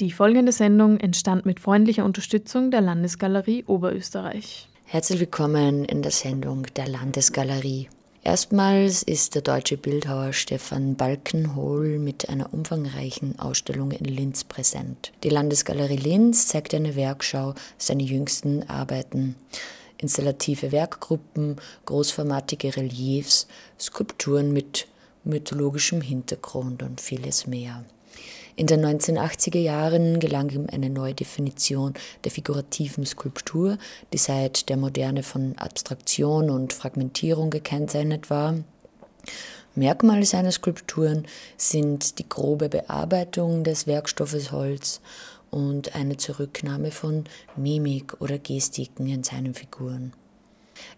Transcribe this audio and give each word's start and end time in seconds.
Die 0.00 0.10
folgende 0.10 0.50
Sendung 0.50 0.98
entstand 0.98 1.46
mit 1.46 1.60
freundlicher 1.60 2.04
Unterstützung 2.04 2.72
der 2.72 2.80
Landesgalerie 2.80 3.62
Oberösterreich. 3.68 4.68
Herzlich 4.86 5.20
willkommen 5.20 5.84
in 5.84 6.02
der 6.02 6.10
Sendung 6.10 6.66
der 6.74 6.88
Landesgalerie. 6.88 7.88
Erstmals 8.24 9.04
ist 9.04 9.36
der 9.36 9.42
deutsche 9.42 9.76
Bildhauer 9.76 10.32
Stefan 10.32 10.96
Balkenhol 10.96 12.00
mit 12.00 12.28
einer 12.28 12.52
umfangreichen 12.52 13.38
Ausstellung 13.38 13.92
in 13.92 14.06
Linz 14.06 14.42
präsent. 14.42 15.12
Die 15.22 15.28
Landesgalerie 15.28 15.94
Linz 15.94 16.48
zeigt 16.48 16.74
eine 16.74 16.96
Werkschau 16.96 17.54
seiner 17.78 18.02
jüngsten 18.02 18.68
Arbeiten. 18.68 19.36
Installative 19.98 20.72
Werkgruppen, 20.72 21.54
großformatige 21.86 22.76
Reliefs, 22.76 23.46
Skulpturen 23.78 24.52
mit 24.52 24.88
mythologischem 25.22 26.00
Hintergrund 26.00 26.82
und 26.82 27.00
vieles 27.00 27.46
mehr. 27.46 27.84
In 28.56 28.68
den 28.68 28.86
1980er 28.86 29.58
Jahren 29.58 30.20
gelang 30.20 30.48
ihm 30.50 30.66
eine 30.70 30.88
neue 30.88 31.14
Definition 31.14 31.94
der 32.22 32.30
figurativen 32.30 33.04
Skulptur, 33.04 33.78
die 34.12 34.18
seit 34.18 34.68
der 34.68 34.76
Moderne 34.76 35.24
von 35.24 35.58
Abstraktion 35.58 36.50
und 36.50 36.72
Fragmentierung 36.72 37.50
gekennzeichnet 37.50 38.30
war. 38.30 38.54
Merkmale 39.74 40.24
seiner 40.24 40.52
Skulpturen 40.52 41.26
sind 41.56 42.20
die 42.20 42.28
grobe 42.28 42.68
Bearbeitung 42.68 43.64
des 43.64 43.88
Werkstoffes 43.88 44.52
Holz 44.52 45.00
und 45.50 45.96
eine 45.96 46.16
Zurücknahme 46.16 46.92
von 46.92 47.24
Mimik 47.56 48.20
oder 48.20 48.38
Gestiken 48.38 49.08
in 49.08 49.24
seinen 49.24 49.54
Figuren. 49.54 50.12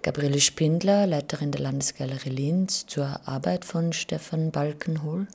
Gabriele 0.02 0.40
Spindler, 0.40 1.06
Leiterin 1.06 1.52
der 1.52 1.62
Landesgalerie 1.62 2.30
Linz, 2.30 2.84
zur 2.86 3.20
Arbeit 3.26 3.64
von 3.64 3.94
Stefan 3.94 4.50
Balkenhol. 4.50 5.26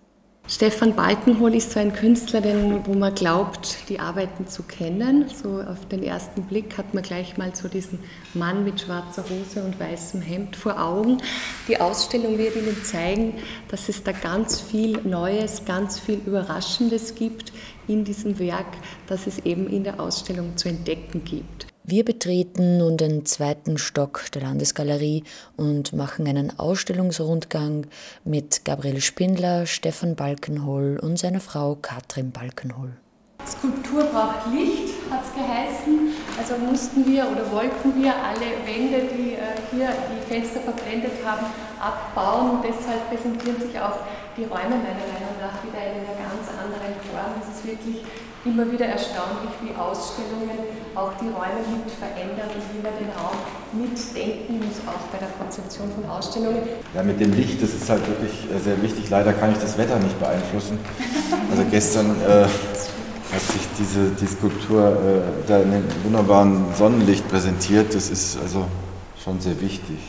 Stefan 0.53 0.97
Balkenhol 0.97 1.55
ist 1.55 1.71
so 1.71 1.79
ein 1.79 1.93
Künstler, 1.93 2.41
den, 2.41 2.85
wo 2.85 2.93
man 2.93 3.15
glaubt, 3.15 3.77
die 3.87 4.01
Arbeiten 4.01 4.47
zu 4.47 4.63
kennen. 4.63 5.29
So 5.29 5.61
auf 5.61 5.87
den 5.87 6.03
ersten 6.03 6.43
Blick 6.43 6.77
hat 6.77 6.93
man 6.93 7.03
gleich 7.03 7.37
mal 7.37 7.55
so 7.55 7.69
diesen 7.69 7.99
Mann 8.33 8.65
mit 8.65 8.81
schwarzer 8.81 9.23
Hose 9.23 9.63
und 9.63 9.79
weißem 9.79 10.21
Hemd 10.21 10.57
vor 10.57 10.77
Augen. 10.77 11.19
Die 11.69 11.79
Ausstellung 11.79 12.37
wird 12.37 12.57
Ihnen 12.57 12.75
zeigen, 12.83 13.35
dass 13.69 13.87
es 13.87 14.03
da 14.03 14.11
ganz 14.11 14.59
viel 14.59 14.99
Neues, 15.05 15.63
ganz 15.63 15.97
viel 16.01 16.19
Überraschendes 16.25 17.15
gibt 17.15 17.53
in 17.87 18.03
diesem 18.03 18.37
Werk, 18.37 18.75
das 19.07 19.27
es 19.27 19.39
eben 19.45 19.67
in 19.67 19.85
der 19.85 20.01
Ausstellung 20.01 20.57
zu 20.57 20.67
entdecken 20.67 21.23
gibt. 21.23 21.70
Wir 21.83 22.05
betreten 22.05 22.77
nun 22.77 22.95
den 22.95 23.25
zweiten 23.25 23.79
Stock 23.79 24.25
der 24.35 24.43
Landesgalerie 24.43 25.23
und 25.57 25.93
machen 25.93 26.27
einen 26.27 26.59
Ausstellungsrundgang 26.59 27.87
mit 28.23 28.63
Gabriele 28.65 29.01
Spindler, 29.01 29.65
Stefan 29.65 30.15
Balkenhol 30.15 30.99
und 31.01 31.17
seiner 31.17 31.39
Frau 31.39 31.75
Katrin 31.81 32.31
Balkenhol. 32.31 32.93
Skulptur 33.47 34.03
braucht 34.03 34.45
Licht, 34.53 34.93
hat 35.09 35.25
es 35.25 35.33
geheißen. 35.33 36.13
Also 36.37 36.55
mussten 36.59 37.03
wir 37.03 37.25
oder 37.25 37.51
wollten 37.51 37.99
wir 37.99 38.13
alle 38.13 38.61
Wände, 38.61 39.09
die 39.17 39.33
äh, 39.33 39.57
hier 39.71 39.89
die 39.89 40.21
Fenster 40.31 40.59
verblendet 40.59 41.17
haben, 41.25 41.47
abbauen. 41.81 42.61
Deshalb 42.61 43.09
präsentieren 43.09 43.59
sich 43.59 43.73
auch 43.79 44.05
die 44.37 44.45
Räume 44.45 44.77
meiner 44.77 45.05
Meinung 45.09 45.33
nach 45.41 45.57
wieder 45.65 45.81
in 45.81 46.05
einer 46.05 46.13
ganz 46.13 46.45
anderen 46.45 46.93
Form. 47.09 47.41
Es 47.41 47.57
ist 47.57 47.65
wirklich 47.65 48.05
immer 48.43 48.71
wieder 48.71 48.85
erstaunlich, 48.85 49.53
wie 49.61 49.75
Ausstellungen 49.77 50.57
auch 50.95 51.11
die 51.21 51.29
Räume 51.29 51.61
mit 51.77 51.91
verändern 51.93 52.49
und 52.49 52.63
wie 52.73 52.81
man 52.81 52.93
den 52.97 53.09
Raum 53.13 53.37
mitdenken 53.71 54.57
muss, 54.57 54.81
auch 54.87 55.07
bei 55.13 55.19
der 55.19 55.29
Konzeption 55.37 55.91
von 55.93 56.09
Ausstellungen. 56.09 56.61
Ja, 56.93 57.03
mit 57.03 57.19
dem 57.19 57.33
Licht, 57.33 57.61
das 57.61 57.73
ist 57.73 57.89
halt 57.89 58.05
wirklich 58.07 58.49
äh, 58.51 58.59
sehr 58.59 58.81
wichtig. 58.81 59.09
Leider 59.09 59.33
kann 59.33 59.51
ich 59.51 59.59
das 59.59 59.77
Wetter 59.77 59.99
nicht 59.99 60.19
beeinflussen. 60.19 60.79
Also 61.51 61.63
gestern 61.69 62.15
äh, 62.21 62.43
hat 62.43 63.41
sich 63.41 63.61
diese 63.77 64.09
die 64.09 64.27
Skulptur 64.27 64.89
äh, 64.89 65.47
da 65.47 65.59
in 65.59 65.73
einem 65.73 65.87
wunderbaren 66.03 66.65
Sonnenlicht 66.75 67.27
präsentiert. 67.29 67.93
Das 67.93 68.09
ist 68.09 68.39
also 68.41 68.65
schon 69.23 69.39
sehr 69.39 69.59
wichtig. 69.61 69.99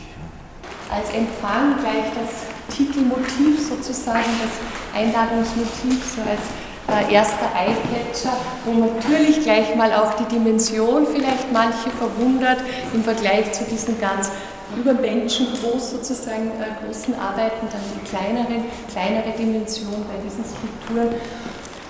Als 0.89 1.09
Empfang 1.09 1.79
gleich 1.79 2.11
das 2.13 2.75
Titelmotiv 2.75 3.59
sozusagen, 3.69 4.25
das 4.41 4.99
Einladungsmotiv, 4.99 6.03
so 6.15 6.21
als 6.21 6.41
äh, 6.87 7.13
erster 7.13 7.49
Eyecatcher, 7.55 8.35
wo 8.65 8.73
natürlich 8.73 9.41
gleich 9.43 9.75
mal 9.75 9.93
auch 9.93 10.13
die 10.15 10.25
Dimension 10.25 11.07
vielleicht 11.07 11.51
manche 11.51 11.89
verwundert 11.89 12.57
im 12.93 13.03
Vergleich 13.03 13.51
zu 13.53 13.63
diesen 13.63 13.99
ganz 14.01 14.31
übermenschengroß 14.75 15.91
sozusagen 15.91 16.51
äh, 16.59 16.85
großen 16.85 17.13
Arbeiten, 17.19 17.67
dann 17.71 17.81
die 17.95 18.09
kleineren, 18.09 18.65
kleinere 18.91 19.31
Dimension 19.37 20.05
bei 20.07 20.21
diesen 20.23 20.43
Skulpturen. 20.43 21.15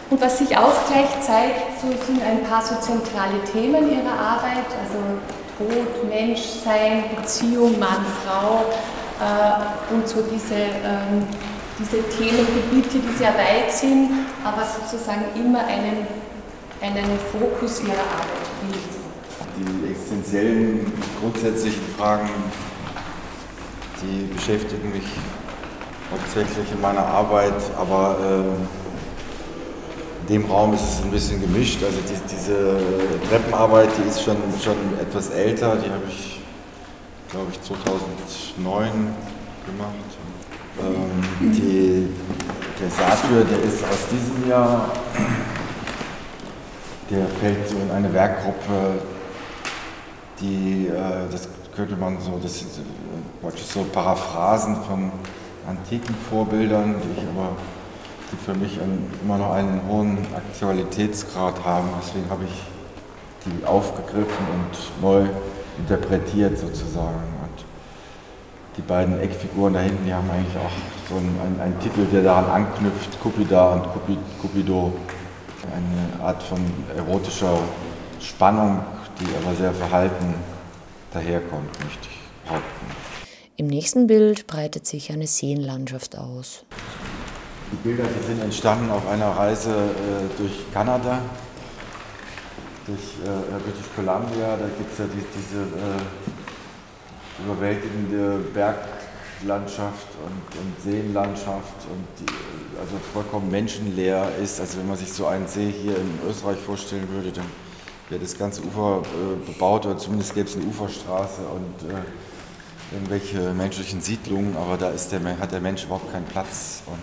Und 0.10 0.22
was 0.22 0.38
sich 0.38 0.56
auch 0.56 0.76
gleich 0.88 1.22
zeigt, 1.22 1.82
so 1.82 1.88
sind 2.06 2.22
ein 2.22 2.44
paar 2.44 2.62
so 2.62 2.76
zentrale 2.76 3.44
Themen 3.52 3.90
ihrer 3.90 4.20
Arbeit, 4.20 4.68
also 4.84 5.00
Tod, 5.58 6.08
Menschsein, 6.10 7.06
Beziehung, 7.16 7.80
Mann, 7.80 8.06
Frau 8.24 8.66
äh, 9.20 9.94
und 9.94 10.08
so 10.08 10.22
diese 10.22 10.56
ähm, 10.56 11.26
diese 11.84 12.04
Themengebiete, 12.10 13.00
die 13.00 13.18
sehr 13.18 13.34
weit 13.34 13.72
sind, 13.72 14.10
aber 14.44 14.64
sozusagen 14.66 15.26
immer 15.36 15.66
einen, 15.66 16.08
einen 16.82 17.20
Fokus 17.32 17.82
ihrer 17.82 17.92
Arbeit 17.92 18.48
bilden. 18.62 19.04
Die 19.58 19.90
existenziellen, 19.90 20.92
grundsätzlichen 21.20 21.84
Fragen, 21.98 22.30
die 24.02 24.34
beschäftigen 24.34 24.92
mich 24.92 25.06
hauptsächlich 26.12 26.72
in 26.72 26.82
meiner 26.82 27.06
Arbeit, 27.06 27.54
aber 27.78 28.18
äh, 28.22 28.84
in 30.22 30.42
dem 30.42 30.46
Raum 30.50 30.74
ist 30.74 30.82
es 30.82 31.04
ein 31.04 31.12
bisschen 31.12 31.42
gemischt. 31.42 31.84
Also 31.84 31.98
die, 32.00 32.36
diese 32.36 32.80
Treppenarbeit, 33.30 33.90
die 33.98 34.08
ist 34.08 34.24
schon, 34.24 34.38
schon 34.64 34.78
etwas 35.02 35.30
älter, 35.30 35.76
die 35.76 35.90
habe 35.90 36.04
ich, 36.08 36.40
glaube 37.30 37.48
ich, 37.52 37.62
2009 37.62 39.14
gemacht. 39.66 39.94
Ähm, 40.82 41.52
die, 41.52 42.08
der 42.80 42.90
Satyr, 42.90 43.44
der 43.46 43.64
ist 43.64 43.84
aus 43.84 44.08
diesem 44.12 44.50
Jahr, 44.50 44.92
der 47.10 47.26
fällt 47.28 47.70
so 47.70 47.76
in 47.78 47.92
eine 47.92 48.12
Werkgruppe, 48.14 49.02
die, 50.40 50.88
äh, 50.88 51.30
das 51.32 51.48
könnte 51.76 51.96
man 51.96 52.20
so, 52.20 52.40
das 52.42 52.60
sind 52.60 52.72
äh, 52.72 53.52
so 53.56 53.84
Paraphrasen 53.84 54.78
von 54.84 55.12
antiken 55.68 56.16
Vorbildern, 56.30 56.96
die 57.04 57.22
ich 57.22 57.28
aber 57.28 57.56
die 58.32 58.38
für 58.38 58.54
mich 58.54 58.80
immer 59.24 59.38
noch 59.38 59.52
einen 59.52 59.82
hohen 59.88 60.18
Aktualitätsgrad 60.36 61.64
haben. 61.64 61.90
Deswegen 62.02 62.30
habe 62.30 62.46
ich 62.46 62.64
die 63.46 63.66
aufgegriffen 63.66 64.46
und 64.54 65.02
neu 65.02 65.26
interpretiert 65.78 66.58
sozusagen 66.58 67.33
die 68.78 68.82
beiden 68.82 69.20
Eckfiguren 69.20 69.74
da 69.74 69.82
hinten, 69.82 70.06
die 70.06 70.14
haben 70.14 70.30
eigentlich 70.30 70.56
auch 70.58 71.10
so 71.10 71.16
einen, 71.16 71.60
einen, 71.62 71.80
Titel, 71.80 72.06
der 72.06 72.24
daran 72.24 72.46
anknüpft, 72.46 73.20
Cupida 73.22 73.74
und 73.74 73.88
Cupido. 74.42 74.94
Eine 75.64 76.24
Art 76.24 76.44
von 76.44 76.60
erotischer 76.96 77.58
Spannung, 78.20 78.80
die 79.20 79.26
aber 79.42 79.56
sehr 79.56 79.74
verhalten 79.74 80.34
daherkommt, 81.14 81.72
möchte 81.84 82.08
ich 82.10 82.44
behaupten. 82.44 82.86
Im 83.56 83.68
nächsten 83.68 84.08
Bild 84.08 84.48
breitet 84.48 84.88
sich 84.88 85.12
eine 85.12 85.28
Seenlandschaft 85.28 86.18
aus. 86.18 86.66
Die 87.72 87.76
Bilder 87.88 88.04
die 88.04 88.26
sind 88.26 88.42
entstanden 88.42 88.92
auf 88.92 89.08
einer 89.08 89.30
Reise 89.30 89.70
äh, 89.70 90.38
durch 90.38 90.72
Kanada, 90.74 91.20
durch 92.86 93.00
äh, 93.24 93.64
British 93.64 93.90
Columbia. 93.96 94.58
Da 94.58 94.66
gibt 94.78 94.92
es 94.92 94.98
ja 94.98 95.06
die, 95.06 95.24
diese 95.38 95.62
äh, 95.62 96.33
überwältigende 97.46 98.40
Berglandschaft 98.54 100.08
und, 100.26 100.60
und 100.60 100.82
Seenlandschaft 100.84 101.88
und 101.92 102.08
die, 102.20 102.32
also 102.80 102.96
vollkommen 103.14 103.52
menschenleer 103.52 104.32
ist. 104.42 104.60
Also 104.60 104.80
wenn 104.80 104.88
man 104.88 104.98
sich 104.98 105.12
so 105.12 105.28
einen 105.28 105.48
See 105.48 105.72
hier 105.72 105.98
in 105.98 106.20
Österreich 106.28 106.60
vorstellen 106.60 107.08
würde, 107.10 107.32
dann 107.32 107.46
wäre 108.10 108.22
das 108.22 108.38
ganze 108.38 108.62
Ufer 108.62 109.02
äh, 109.04 109.52
bebaut 109.52 109.86
oder 109.86 109.98
zumindest 109.98 110.34
gäbe 110.34 110.50
es 110.50 110.56
eine 110.56 110.66
Uferstraße 110.66 111.42
und 111.42 111.90
äh, 111.90 111.96
irgendwelche 112.94 113.54
menschlichen 113.54 114.02
Siedlungen, 114.02 114.56
aber 114.56 114.78
da 114.78 114.90
ist 114.90 115.12
der, 115.12 115.22
hat 115.40 115.52
der 115.52 115.62
Mensch 115.62 115.86
überhaupt 115.86 116.12
keinen 116.12 116.26
Platz 116.26 116.84
und 116.86 117.02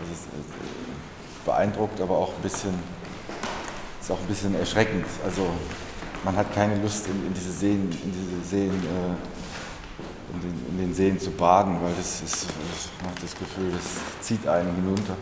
das 0.00 0.18
ist, 0.18 0.26
also 0.26 0.42
äh, 0.42 1.44
beeindruckt, 1.44 2.00
aber 2.00 2.18
auch 2.18 2.34
ein 2.34 2.42
bisschen, 2.42 2.74
ist 4.00 4.10
auch 4.10 4.20
ein 4.20 4.26
bisschen 4.26 4.54
erschreckend. 4.54 5.06
Also 5.24 5.46
man 6.24 6.36
hat 6.36 6.52
keine 6.54 6.80
Lust, 6.80 7.06
in, 7.06 7.26
in 7.26 7.34
diese 7.34 7.52
Seen, 7.52 7.90
in 7.90 8.12
diese 8.12 8.48
Seen, 8.48 8.70
äh, 8.70 10.34
in, 10.34 10.40
den, 10.40 10.66
in, 10.70 10.78
den, 10.78 10.94
Seen 10.94 11.18
zu 11.18 11.30
baden, 11.30 11.76
weil 11.82 11.92
das, 11.96 12.22
ist, 12.22 12.46
das 12.46 12.90
macht 13.04 13.22
das 13.22 13.36
Gefühl, 13.36 13.70
das 13.72 14.26
zieht 14.26 14.46
einen 14.46 14.74
hinunter. 14.76 15.16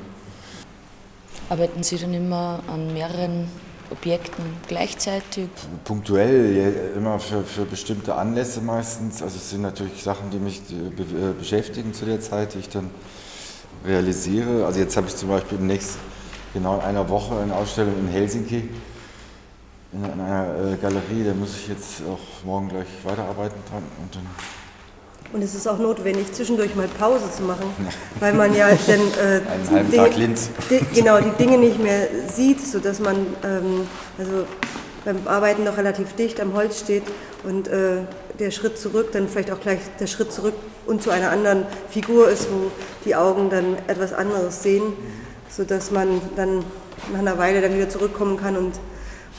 Arbeiten 1.48 1.82
Sie 1.82 1.98
dann 1.98 2.14
immer 2.14 2.60
an 2.68 2.92
mehreren 2.92 3.48
Objekten 3.90 4.44
gleichzeitig? 4.68 5.48
Punktuell, 5.84 6.92
immer 6.96 7.18
für, 7.18 7.42
für 7.42 7.64
bestimmte 7.64 8.14
Anlässe 8.14 8.60
meistens. 8.60 9.20
Also 9.20 9.36
es 9.36 9.50
sind 9.50 9.62
natürlich 9.62 10.02
Sachen, 10.02 10.30
die 10.30 10.38
mich 10.38 10.62
äh, 10.70 11.32
beschäftigen 11.36 11.92
zu 11.92 12.04
der 12.04 12.20
Zeit, 12.20 12.54
die 12.54 12.60
ich 12.60 12.68
dann 12.68 12.90
realisiere. 13.84 14.64
Also 14.66 14.78
jetzt 14.78 14.96
habe 14.96 15.08
ich 15.08 15.16
zum 15.16 15.28
Beispiel 15.30 15.58
demnächst 15.58 15.98
genau 16.54 16.76
in 16.76 16.82
einer 16.82 17.08
Woche 17.08 17.36
eine 17.40 17.54
Ausstellung 17.54 17.94
in 17.98 18.08
Helsinki 18.08 18.68
in 19.92 20.04
einer 20.04 20.72
äh, 20.72 20.76
Galerie. 20.76 21.24
Da 21.24 21.34
muss 21.34 21.56
ich 21.56 21.68
jetzt 21.68 22.02
auch 22.08 22.44
morgen 22.44 22.68
gleich 22.68 22.88
weiterarbeiten 23.04 23.58
dran 23.68 23.82
und 24.02 24.14
dann 24.14 24.26
und 25.32 25.42
es 25.42 25.54
ist 25.54 25.68
auch 25.68 25.78
notwendig, 25.78 26.32
zwischendurch 26.32 26.74
mal 26.74 26.88
Pause 26.88 27.30
zu 27.30 27.42
machen, 27.42 27.72
weil 28.18 28.32
man 28.34 28.52
ja 28.52 28.68
dann 28.86 29.00
äh, 29.00 29.40
einen 29.72 29.88
Dinge, 29.88 30.02
Tag 30.02 30.16
Linz. 30.16 30.50
Die, 30.68 30.80
genau 30.92 31.20
die 31.20 31.30
Dinge 31.30 31.56
nicht 31.56 31.80
mehr 31.80 32.08
sieht, 32.26 32.60
sodass 32.60 32.98
man 32.98 33.14
ähm, 33.44 33.86
also 34.18 34.44
beim 35.04 35.18
Arbeiten 35.26 35.62
noch 35.62 35.76
relativ 35.76 36.14
dicht 36.14 36.40
am 36.40 36.54
Holz 36.54 36.80
steht 36.80 37.04
und 37.44 37.68
äh, 37.68 37.98
der 38.40 38.50
Schritt 38.50 38.76
zurück 38.76 39.10
dann 39.12 39.28
vielleicht 39.28 39.52
auch 39.52 39.60
gleich 39.60 39.78
der 40.00 40.08
Schritt 40.08 40.32
zurück 40.32 40.54
und 40.86 41.02
zu 41.02 41.10
einer 41.10 41.30
anderen 41.30 41.64
Figur 41.88 42.28
ist, 42.28 42.48
wo 42.50 42.72
die 43.04 43.14
Augen 43.14 43.50
dann 43.50 43.76
etwas 43.86 44.12
anderes 44.12 44.64
sehen, 44.64 44.94
sodass 45.48 45.92
man 45.92 46.20
dann 46.34 46.64
nach 47.12 47.20
einer 47.20 47.38
Weile 47.38 47.60
dann 47.60 47.74
wieder 47.74 47.88
zurückkommen 47.88 48.36
kann 48.36 48.56
und 48.56 48.72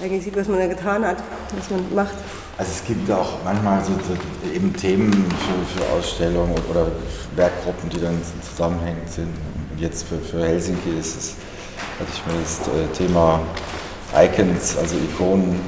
eigentlich 0.01 0.23
sieht, 0.23 0.35
was 0.35 0.47
man 0.47 0.59
da 0.59 0.67
getan 0.67 1.05
hat, 1.05 1.17
was 1.55 1.69
man 1.69 1.93
macht. 1.93 2.15
Also 2.57 2.71
es 2.75 2.85
gibt 2.85 3.09
auch 3.11 3.43
manchmal 3.43 3.83
so, 3.83 3.91
so 3.93 4.51
eben 4.53 4.75
Themen 4.75 5.11
für, 5.11 5.79
für, 5.79 5.89
Ausstellungen 5.93 6.55
oder 6.69 6.87
Werkgruppen, 7.35 7.89
die 7.89 7.99
dann 7.99 8.19
zusammenhängend 8.41 9.09
sind. 9.09 9.27
Und 9.71 9.79
jetzt 9.79 10.03
für, 10.03 10.17
für 10.19 10.45
Helsinki 10.45 10.91
ist 10.99 11.17
es, 11.17 11.35
hatte 11.99 12.11
ich 12.13 12.25
mir 12.25 12.41
das 12.41 12.59
äh, 12.67 13.07
Thema 13.07 13.39
Icons, 14.15 14.77
also 14.77 14.95
Ikonen 14.97 15.59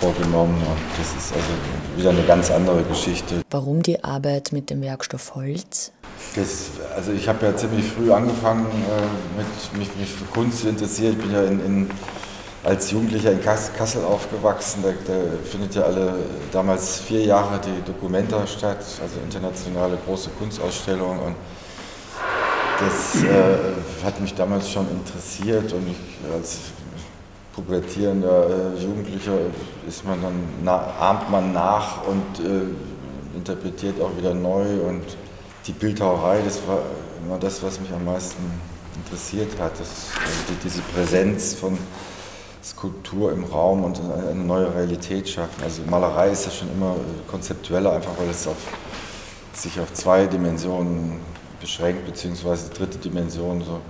vorgenommen 0.00 0.54
und 0.54 0.98
das 0.98 1.24
ist 1.24 1.32
also 1.32 1.48
wieder 1.96 2.10
eine 2.10 2.22
ganz 2.22 2.50
andere 2.50 2.82
Geschichte. 2.82 3.42
Warum 3.50 3.82
die 3.82 4.02
Arbeit 4.04 4.52
mit 4.52 4.70
dem 4.70 4.80
Werkstoff 4.80 5.34
Holz? 5.34 5.92
Das, 6.36 6.70
also 6.94 7.12
ich 7.12 7.28
habe 7.28 7.46
ja 7.46 7.56
ziemlich 7.56 7.86
früh 7.86 8.12
angefangen, 8.12 8.66
äh, 8.66 9.38
mit, 9.38 9.78
mich, 9.78 9.96
mich, 9.96 10.08
für 10.08 10.24
Kunst 10.26 10.60
zu 10.60 10.68
interessieren. 10.68 11.16
Ich 11.18 11.24
bin 11.24 11.32
ja 11.32 11.42
in, 11.42 11.64
in 11.64 11.90
als 12.64 12.90
Jugendlicher 12.90 13.32
in 13.32 13.40
Kassel 13.42 14.04
aufgewachsen. 14.04 14.82
Da, 14.82 14.90
da, 14.90 15.18
findet 15.44 15.74
ja 15.74 15.82
alle 15.82 16.14
damals 16.52 17.00
vier 17.00 17.22
Jahre 17.22 17.60
die 17.60 17.84
Documenta 17.84 18.46
statt, 18.46 18.84
also 19.02 19.18
internationale 19.24 19.98
große 20.06 20.30
Kunstausstellung. 20.38 21.18
Und 21.20 21.36
das 22.80 23.22
äh, 23.24 24.04
hat 24.04 24.20
mich 24.20 24.34
damals 24.34 24.70
schon 24.70 24.86
interessiert 24.90 25.72
und 25.72 25.88
ich 25.88 26.32
als 26.32 26.58
pubertierender 27.52 28.46
äh, 28.76 28.82
Jugendlicher 28.82 29.38
ist 29.86 30.04
man 30.04 30.22
dann 30.22 30.34
na, 30.62 30.76
ahmt 31.00 31.28
man 31.30 31.52
nach 31.52 32.06
und 32.06 32.44
äh, 32.44 33.36
interpretiert 33.36 34.00
auch 34.00 34.16
wieder 34.16 34.32
neu 34.32 34.80
und 34.86 35.02
die 35.66 35.72
Bildhauerei, 35.72 36.40
das 36.44 36.60
war 36.66 36.82
immer 37.24 37.38
das, 37.38 37.62
was 37.62 37.80
mich 37.80 37.92
am 37.92 38.04
meisten 38.04 38.42
interessiert 39.04 39.50
hat. 39.58 39.72
Das, 39.72 40.10
also 40.20 40.38
die, 40.48 40.54
diese 40.62 40.80
Präsenz 40.82 41.54
von 41.54 41.76
Skulptur 42.62 43.32
im 43.32 43.44
Raum 43.44 43.84
und 43.84 44.00
eine 44.00 44.34
neue 44.34 44.74
Realität 44.74 45.28
schaffen. 45.28 45.62
Also 45.62 45.82
Malerei 45.88 46.30
ist 46.30 46.46
ja 46.46 46.50
schon 46.50 46.70
immer 46.72 46.96
konzeptueller, 47.30 47.92
einfach 47.92 48.18
weil 48.18 48.28
es 48.28 48.46
auf, 48.46 48.56
sich 49.52 49.78
auf 49.80 49.92
zwei 49.92 50.26
Dimensionen 50.26 51.20
beschränkt, 51.60 52.06
beziehungsweise 52.06 52.70
dritte 52.70 52.98
Dimension 52.98 53.62
so 53.62 53.80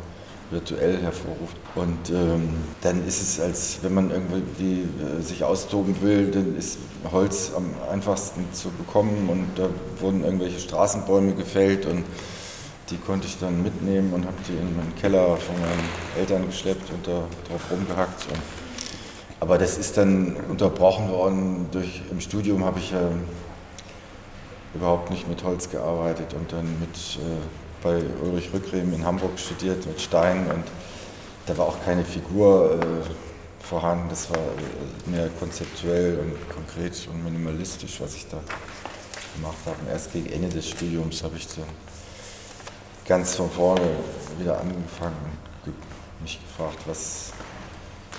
virtuell 0.51 0.99
hervorruft. 0.99 1.57
Und 1.75 2.11
ähm, 2.11 2.49
dann 2.81 3.07
ist 3.07 3.21
es, 3.21 3.41
als 3.41 3.79
wenn 3.83 3.95
man 3.95 4.11
irgendwie 4.11 4.83
äh, 4.83 5.23
sich 5.23 5.45
austoben 5.45 6.01
will, 6.01 6.31
dann 6.31 6.57
ist 6.57 6.79
Holz 7.11 7.53
am 7.55 7.67
einfachsten 7.91 8.47
zu 8.53 8.71
bekommen 8.71 9.29
und 9.29 9.47
da 9.57 9.69
wurden 10.01 10.25
irgendwelche 10.25 10.59
Straßenbäume 10.59 11.35
gefällt 11.35 11.87
und 11.87 12.05
die 12.91 12.97
konnte 12.97 13.27
ich 13.27 13.39
dann 13.39 13.63
mitnehmen 13.63 14.13
und 14.13 14.25
habe 14.25 14.37
die 14.49 14.53
in 14.53 14.77
meinen 14.77 14.95
Keller 14.97 15.37
von 15.37 15.61
meinen 15.61 15.89
Eltern 16.19 16.47
geschleppt 16.47 16.91
und 16.91 17.07
da 17.07 17.25
drauf 17.49 17.71
rumgehackt. 17.71 18.27
Und 18.31 18.41
aber 19.41 19.59
das 19.59 19.79
ist 19.79 19.97
dann 19.97 20.37
unterbrochen 20.49 21.11
worden 21.11 21.69
durch, 21.71 22.03
im 22.11 22.21
Studium 22.21 22.65
habe 22.65 22.81
ich 22.81 22.91
ja 22.91 23.11
überhaupt 24.75 25.11
nicht 25.11 25.29
mit 25.29 25.45
Holz 25.45 25.71
gearbeitet 25.71 26.35
und 26.35 26.53
dann 26.53 26.81
mit, 26.81 26.97
äh, 27.19 27.83
bei 27.83 28.03
Ulrich 28.25 28.51
Rückrem 28.53 28.93
in 28.93 29.05
Hamburg 29.05 29.39
studiert 29.39 29.87
mit 29.87 30.01
Stein 30.01 30.47
und 30.51 30.65
da 31.47 31.57
war 31.57 31.67
auch 31.67 31.85
keine 31.85 32.05
Figur 32.05 32.81
äh, 32.81 33.65
vorhanden, 33.65 34.09
das 34.11 34.29
war 34.31 34.39
äh, 34.39 35.11
mehr 35.11 35.29
konzeptuell 35.39 36.19
und 36.19 36.55
konkret 36.55 37.09
und 37.11 37.25
minimalistisch, 37.25 38.01
was 38.01 38.17
ich 38.17 38.27
da 38.27 38.39
gemacht 39.37 39.59
habe. 39.65 39.77
Erst 39.91 40.13
gegen 40.13 40.31
Ende 40.31 40.49
des 40.49 40.69
Studiums 40.69 41.23
habe 41.23 41.37
ich 41.37 41.47
dann 41.47 41.65
ganz 43.09 43.35
von 43.35 43.51
vorne 43.51 43.89
wieder 44.39 44.61
angefangen 44.61 45.39
mich 46.21 46.41
gefragt, 46.43 46.79
was 46.87 47.33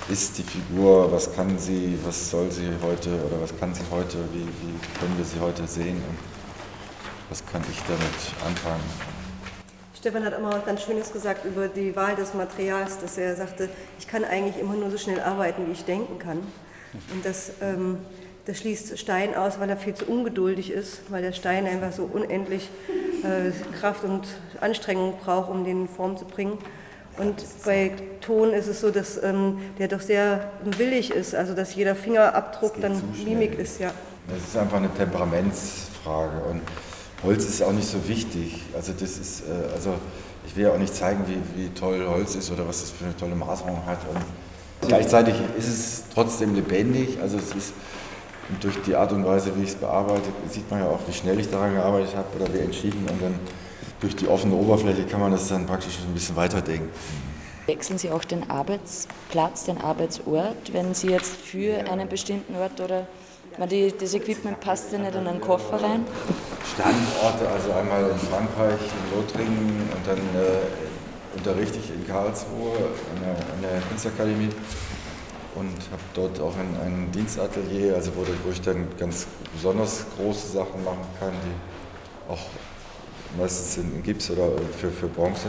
ist 0.10 0.38
die 0.38 0.44
Figur, 0.44 1.12
was 1.12 1.34
kann 1.36 1.60
sie, 1.60 1.98
was 2.04 2.32
soll 2.32 2.50
sie 2.50 2.70
heute 2.82 3.10
oder 3.10 3.42
was 3.42 3.58
kann 3.60 3.74
sie 3.74 3.84
heute, 3.92 4.18
wie, 4.34 4.42
wie 4.42 5.00
können 5.00 5.18
wir 5.18 5.26
sie 5.26 5.40
heute 5.40 5.68
sehen 5.68 5.98
und 5.98 6.18
was 7.30 7.46
kann 7.46 7.62
ich 7.70 7.78
damit 7.84 8.48
anfangen. 8.48 8.84
Stefan 9.96 10.24
hat 10.24 10.36
immer 10.38 10.54
was 10.54 10.66
ganz 10.66 10.82
Schönes 10.82 11.12
gesagt 11.12 11.46
über 11.46 11.68
die 11.68 11.96
Wahl 11.96 12.16
des 12.16 12.34
Materials, 12.34 13.00
dass 13.00 13.18
er 13.18 13.36
sagte, 13.36 13.70
ich 14.00 14.08
kann 14.08 14.24
eigentlich 14.24 14.58
immer 14.58 14.76
nur 14.76 14.90
so 14.90 14.98
schnell 14.98 15.20
arbeiten, 15.20 15.68
wie 15.68 15.74
ich 15.74 15.84
denken 15.84 16.18
kann. 16.18 16.40
Und 17.14 17.24
das, 17.26 17.52
ähm, 17.62 17.98
das 18.46 18.58
schließt 18.58 18.98
Stein 18.98 19.36
aus, 19.36 19.60
weil 19.60 19.70
er 19.70 19.78
viel 19.78 19.94
zu 19.94 20.06
ungeduldig 20.06 20.72
ist, 20.72 21.02
weil 21.10 21.22
der 21.22 21.34
Stein 21.34 21.68
einfach 21.68 21.92
so 21.92 22.10
unendlich 22.12 22.70
Kraft 23.80 24.04
und 24.04 24.28
Anstrengung 24.62 25.16
braucht, 25.24 25.50
um 25.50 25.64
den 25.64 25.82
in 25.82 25.88
Form 25.88 26.18
zu 26.18 26.26
bringen. 26.26 26.58
Und 27.18 27.44
bei 27.66 27.92
Ton 28.22 28.54
ist 28.54 28.68
es 28.68 28.80
so, 28.80 28.92
dass 28.92 29.22
ähm, 29.22 29.60
der 29.78 29.90
doch 29.90 30.00
sehr 30.00 30.52
willig 30.64 31.12
ist, 31.12 31.36
also 31.36 31.54
dass 31.54 31.76
jeder 31.76 31.96
Fingerabdruck 31.96 32.80
dann 32.80 33.02
Mimik 33.26 33.60
ist, 33.60 33.80
ja. 33.80 33.92
Das 34.28 34.38
ist 34.48 34.58
einfach 34.58 34.78
eine 34.78 34.94
Temperamentsfrage 34.94 36.44
und 36.50 36.62
Holz 37.24 37.46
ist 37.46 37.62
auch 37.62 37.74
nicht 37.74 37.90
so 37.90 38.08
wichtig. 38.08 38.62
Also 38.74 38.94
das 38.94 39.18
ist, 39.18 39.42
äh, 39.42 39.74
also 39.74 39.96
ich 40.46 40.56
will 40.56 40.66
ja 40.66 40.72
auch 40.72 40.78
nicht 40.78 40.96
zeigen, 40.96 41.26
wie, 41.28 41.62
wie 41.62 41.70
toll 41.70 42.06
Holz 42.08 42.36
ist 42.36 42.52
oder 42.52 42.68
was 42.68 42.84
es 42.84 42.92
für 42.92 43.06
eine 43.06 43.18
tolle 43.18 43.36
Maserung 43.36 43.86
hat. 43.86 44.00
Und 44.08 44.88
gleichzeitig 44.88 45.36
ist 45.58 45.68
es 45.68 46.04
trotzdem 46.14 46.56
lebendig. 46.56 47.20
Also 47.22 47.38
es 47.38 47.54
ist 47.54 47.74
durch 48.60 48.82
die 48.82 48.96
Art 48.96 49.12
und 49.12 49.26
Weise, 49.26 49.56
wie 49.56 49.64
ich 49.64 49.70
es 49.70 49.76
bearbeite, 49.76 50.30
sieht 50.50 50.70
man 50.72 50.80
ja 50.80 50.88
auch, 50.88 51.00
wie 51.08 51.14
schnell 51.14 51.40
ich 51.40 51.50
daran 51.50 51.74
gearbeitet 51.74 52.16
habe 52.16 52.28
oder 52.40 52.54
wie 52.54 52.60
entschieden. 52.60 53.06
Und 53.10 53.22
dann 53.22 53.40
durch 54.00 54.16
die 54.16 54.28
offene 54.28 54.56
Oberfläche 54.56 55.04
kann 55.04 55.20
man 55.20 55.32
das 55.32 55.48
dann 55.48 55.66
praktisch 55.66 56.00
ein 56.06 56.14
bisschen 56.14 56.36
weiterdenken. 56.36 56.90
Wechseln 57.68 58.00
Sie 58.00 58.10
auch 58.10 58.24
den 58.24 58.50
Arbeitsplatz, 58.50 59.66
den 59.66 59.80
Arbeitsort, 59.80 60.74
wenn 60.74 60.96
Sie 60.96 61.10
jetzt 61.10 61.36
für 61.36 61.90
einen 61.90 62.10
bestimmten 62.10 62.56
Ort 62.56 62.82
oder 62.82 63.06
die, 63.70 63.94
das 64.00 64.14
Equipment 64.14 64.60
passt 64.60 64.92
ja 64.92 64.98
nicht 64.98 65.14
in 65.14 65.28
einen 65.28 65.42
Koffer 65.42 65.82
rein? 65.82 66.06
Standorte, 66.74 67.48
also 67.48 67.72
einmal 67.74 68.10
in 68.10 68.18
Frankreich, 68.18 68.80
in 68.80 69.18
Lothringen 69.18 69.90
und 69.94 70.08
dann 70.08 70.18
äh, 70.18 71.38
unterrichte 71.38 71.78
ich 71.78 71.92
in 71.94 72.08
Karlsruhe 72.08 72.72
an 72.74 73.22
der, 73.22 73.32
an 73.32 73.62
der 73.62 73.82
Kunstakademie 73.82 74.50
und 75.56 75.76
habe 75.92 76.02
dort 76.14 76.40
auch 76.40 76.56
ein, 76.56 76.76
ein 76.86 77.12
Dienstatelier, 77.12 77.96
also 77.96 78.12
wo, 78.16 78.22
wo 78.22 78.52
ich 78.52 78.62
dann 78.62 78.88
ganz 78.98 79.28
besonders 79.54 80.06
große 80.18 80.48
Sachen 80.48 80.84
machen 80.84 81.06
kann, 81.20 81.34
die 81.44 82.32
auch 82.32 82.46
meistens 83.38 83.78
in 83.78 84.04
Gips 84.04 84.30
oder 84.32 84.50
für, 84.78 84.90
für 84.90 85.08
Bronze, 85.08 85.48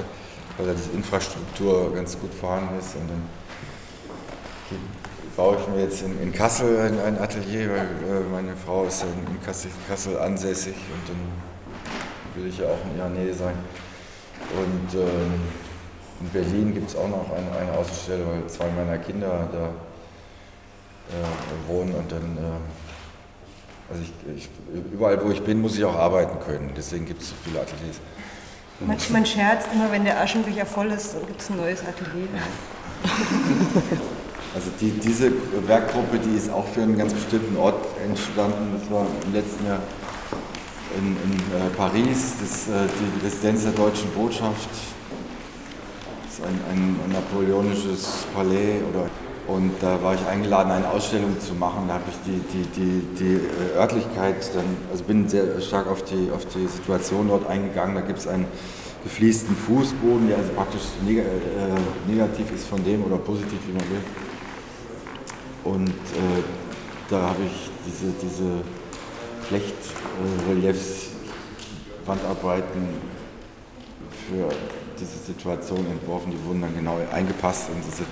weil 0.57 0.67
da 0.67 0.73
die 0.73 0.97
Infrastruktur 0.97 1.95
ganz 1.95 2.19
gut 2.19 2.33
vorhanden 2.33 2.79
ist. 2.79 2.95
Und 2.97 3.09
dann 3.09 3.23
baue 5.37 5.57
ich 5.61 5.69
mir 5.69 5.83
jetzt 5.83 6.03
in, 6.03 6.21
in 6.23 6.33
Kassel 6.33 6.79
ein, 6.79 6.99
ein, 7.01 7.19
Atelier, 7.19 7.71
weil 7.71 7.79
äh, 7.79 8.21
meine 8.31 8.57
Frau 8.57 8.85
ist 8.85 9.03
in, 9.03 9.35
in 9.35 9.43
Kassel, 9.43 9.71
Kassel, 9.89 10.19
ansässig 10.19 10.75
und 10.75 11.09
dann 11.09 12.43
will 12.43 12.51
ich 12.51 12.59
ja 12.59 12.67
auch 12.67 12.79
in 12.91 12.99
ihrer 12.99 13.09
Nähe 13.09 13.35
sein. 13.35 13.55
Und 14.53 14.99
ähm, 14.99 15.41
in 16.21 16.29
Berlin 16.31 16.75
gibt 16.75 16.91
es 16.91 16.97
auch 16.97 17.09
noch 17.09 17.31
eine, 17.31 17.51
eine 17.59 17.79
Außenstelle, 17.79 18.27
weil 18.27 18.47
zwei 18.49 18.69
meiner 18.71 18.99
Kinder 18.99 19.49
da 19.53 19.71
äh, 21.11 21.71
wohnen 21.71 21.95
und 21.95 22.11
dann 22.11 22.39
äh, 22.39 23.91
also 23.91 24.03
ich, 24.03 24.13
ich, 24.37 24.49
überall, 24.93 25.23
wo 25.25 25.31
ich 25.31 25.43
bin, 25.43 25.61
muss 25.61 25.77
ich 25.77 25.85
auch 25.85 25.97
arbeiten 25.97 26.39
können. 26.45 26.71
Deswegen 26.77 27.07
gibt 27.07 27.23
es 27.23 27.31
so 27.31 27.35
viele 27.45 27.61
Ateliers. 27.61 27.99
Man, 28.79 28.97
man 29.13 29.27
scherzt 29.27 29.69
immer, 29.75 29.91
wenn 29.91 30.05
der 30.05 30.21
Aschenbecher 30.21 30.65
voll 30.65 30.93
ist, 30.93 31.15
dann 31.15 31.27
gibt 31.27 31.41
es 31.41 31.51
ein 31.51 31.57
neues 31.57 31.81
Atelier. 31.81 32.29
Also 34.53 34.69
die, 34.81 34.91
diese 34.91 35.31
Werkgruppe, 35.69 36.19
die 36.19 36.37
ist 36.37 36.51
auch 36.51 36.67
für 36.67 36.83
einen 36.83 36.99
ganz 36.99 37.15
bestimmten 37.15 37.57
Ort 37.57 37.87
entstanden. 38.05 38.77
Das 38.81 38.91
war 38.91 39.07
im 39.25 39.33
letzten 39.33 39.65
Jahr 39.65 39.79
in, 40.99 41.07
in 41.07 41.39
äh, 41.39 41.71
Paris, 41.77 42.35
das, 42.41 42.67
äh, 42.67 42.89
die 42.89 43.25
Residenz 43.25 43.63
der 43.63 43.73
deutschen 43.73 44.11
Botschaft. 44.11 44.69
Das 46.25 46.35
ist 46.35 46.45
ein, 46.45 46.61
ein 46.73 47.13
napoleonisches 47.13 48.27
Palais 48.35 48.81
oder 48.93 49.09
und 49.51 49.73
da 49.81 50.01
war 50.01 50.15
ich 50.15 50.25
eingeladen, 50.27 50.71
eine 50.71 50.89
Ausstellung 50.89 51.41
zu 51.41 51.55
machen. 51.55 51.89
Da 51.89 51.95
habe 51.95 52.05
ich 52.09 52.17
die, 52.25 52.41
die, 52.53 52.65
die, 52.69 53.03
die 53.19 53.35
äh, 53.35 53.79
Örtlichkeit, 53.79 54.37
dann, 54.55 54.65
also 54.91 55.03
bin 55.05 55.29
sehr 55.29 55.61
stark 55.61 55.89
auf 55.89 56.05
die, 56.05 56.31
auf 56.33 56.47
die 56.47 56.67
Situation 56.69 57.29
dort 57.29 57.49
eingegangen. 57.49 57.97
Da 57.97 58.01
gibt 58.01 58.21
es 58.21 58.29
ein 58.29 58.47
gefliesten 59.03 59.57
Fußboden, 59.57 60.29
der 60.29 60.39
also 60.39 60.51
praktisch 60.53 60.83
neg 61.05 61.19
äh, 61.19 61.25
negativ 62.07 62.53
ist 62.55 62.67
von 62.69 62.85
dem 62.85 63.03
oder 63.03 63.17
positiv, 63.17 63.59
wie 63.67 63.73
man 63.73 63.91
will. 63.91 64.03
Und 65.65 65.89
äh, 65.89 66.43
da 67.09 67.21
habe 67.31 67.43
ich 67.45 67.71
diese, 67.87 68.13
diese 68.23 68.63
Flechtreliefs, 69.49 71.09
Wandarbeiten 72.07 72.89
für 74.29 74.49
diese 74.99 75.19
Situation 75.19 75.85
entworfen. 75.91 76.31
Die 76.31 76.45
wurden 76.47 76.61
dann 76.61 76.75
genau 76.75 76.99
eingepasst 77.13 77.69
in 77.69 77.81
diese 77.85 78.05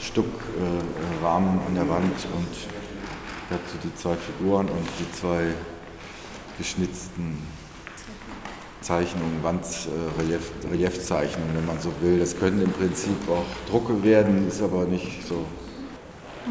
Stuckrahmen 0.00 1.60
an 1.66 1.74
der 1.74 1.88
Wand 1.88 2.14
und 2.36 2.48
dazu 3.50 3.76
die 3.82 3.92
zwei 3.94 4.16
Figuren 4.16 4.68
und 4.68 4.86
die 4.98 5.10
zwei 5.12 5.52
geschnitzten 6.58 7.38
Zeichnungen, 8.80 9.42
Wandreliefzeichnungen, 9.42 11.54
wenn 11.54 11.66
man 11.66 11.78
so 11.80 11.92
will. 12.00 12.18
Das 12.18 12.38
können 12.38 12.62
im 12.62 12.72
Prinzip 12.72 13.16
auch 13.28 13.44
Drucke 13.70 14.02
werden, 14.04 14.46
ist 14.46 14.62
aber 14.62 14.84
nicht 14.84 15.26
so. 15.26 15.44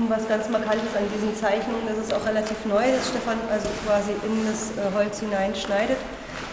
Was 0.09 0.27
ganz 0.27 0.49
markant 0.49 0.81
ist 0.81 0.97
an 0.97 1.03
diesen 1.15 1.35
Zeichnungen, 1.35 1.85
das 1.87 1.99
ist 1.99 2.11
auch 2.11 2.25
relativ 2.25 2.65
neu, 2.65 2.81
dass 2.81 3.09
Stefan 3.09 3.37
also 3.51 3.69
quasi 3.85 4.09
in 4.25 4.43
das 4.43 4.71
äh, 4.71 4.91
Holz 4.95 5.19
hineinschneidet, 5.19 5.97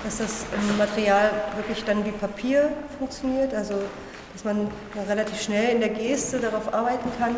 dass 0.05 0.19
das 0.19 0.45
Material 0.77 1.31
wirklich 1.57 1.83
dann 1.85 2.05
wie 2.05 2.11
Papier 2.11 2.71
funktioniert, 2.99 3.55
also 3.55 3.77
dass 4.33 4.45
man 4.45 4.69
relativ 5.09 5.41
schnell 5.41 5.75
in 5.75 5.81
der 5.81 5.91
Geste 5.91 6.39
darauf 6.39 6.73
arbeiten 6.73 7.09
kann. 7.19 7.37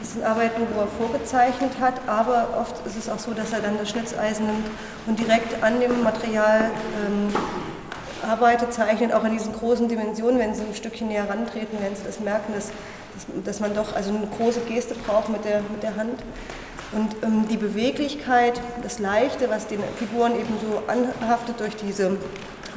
Das 0.00 0.12
sind 0.12 0.24
Arbeiten, 0.24 0.62
wo 0.74 0.80
er 0.80 0.88
vorgezeichnet 0.88 1.72
hat, 1.80 1.94
aber 2.06 2.48
oft 2.60 2.86
ist 2.86 2.96
es 2.96 3.08
auch 3.08 3.18
so, 3.18 3.32
dass 3.32 3.52
er 3.52 3.60
dann 3.60 3.78
das 3.78 3.88
Schnitzeisen 3.88 4.46
nimmt 4.46 4.66
und 5.06 5.18
direkt 5.18 5.62
an 5.62 5.80
dem 5.80 6.02
Material 6.02 6.70
ähm, 7.06 7.34
arbeitet, 8.28 8.72
zeichnet, 8.72 9.12
auch 9.14 9.24
in 9.24 9.32
diesen 9.32 9.54
großen 9.54 9.88
Dimensionen. 9.88 10.38
Wenn 10.38 10.54
Sie 10.54 10.62
ein 10.62 10.74
Stückchen 10.74 11.08
näher 11.08 11.28
rantreten, 11.28 11.80
werden 11.80 11.96
Sie 11.96 12.04
das 12.04 12.20
merken, 12.20 12.52
dass, 12.54 12.66
dass, 12.66 13.44
dass 13.44 13.60
man 13.60 13.74
doch 13.74 13.94
also 13.94 14.10
eine 14.10 14.26
große 14.36 14.60
Geste 14.60 14.94
braucht 14.94 15.30
mit 15.30 15.44
der, 15.44 15.60
mit 15.60 15.82
der 15.82 15.96
Hand. 15.96 16.20
Und 16.92 17.16
ähm, 17.22 17.46
die 17.50 17.56
Beweglichkeit, 17.56 18.60
das 18.82 18.98
Leichte, 18.98 19.50
was 19.50 19.66
den 19.66 19.80
Figuren 19.98 20.38
eben 20.38 20.54
so 20.60 20.82
anhaftet 20.86 21.58
durch 21.58 21.74
diese 21.76 22.16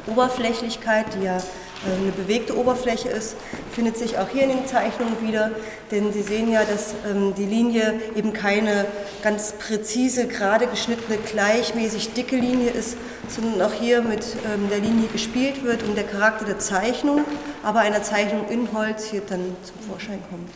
Oberflächlichkeit, 0.08 1.06
die 1.16 1.26
ja 1.26 1.38
eine 1.86 2.12
bewegte 2.12 2.58
Oberfläche 2.58 3.10
ist, 3.10 3.36
findet 3.72 3.98
sich 3.98 4.18
auch 4.18 4.28
hier 4.30 4.44
in 4.44 4.50
den 4.50 4.68
Zeichnungen 4.68 5.16
wieder, 5.26 5.52
denn 5.92 6.12
Sie 6.12 6.22
sehen 6.22 6.52
ja, 6.52 6.64
dass 6.66 6.94
ähm, 7.10 7.34
die 7.36 7.46
Linie 7.46 8.02
eben 8.16 8.34
keine 8.34 8.86
ganz 9.24 9.54
präzise, 9.54 10.28
gerade 10.28 10.68
geschnittene, 10.68 11.18
gleichmäßig 11.18 12.14
dicke 12.14 12.36
Linie 12.36 12.72
ist, 12.72 12.98
sondern 13.30 13.62
auch 13.62 13.74
hier 13.74 14.02
mit 14.02 14.26
ähm, 14.54 14.70
der 14.70 14.80
Linie 14.80 15.08
gespielt 15.08 15.64
wird 15.64 15.84
und 15.84 15.96
der 15.96 16.04
Charakter 16.04 16.46
der 16.46 16.60
Zeichnung, 16.60 17.24
aber 17.64 17.80
einer 17.80 18.04
Zeichnung 18.04 18.48
in 18.50 18.68
Holz 18.74 19.06
hier 19.06 19.22
dann 19.28 19.56
zum 19.64 19.90
Vorschein 19.90 20.20
kommt. 20.30 20.50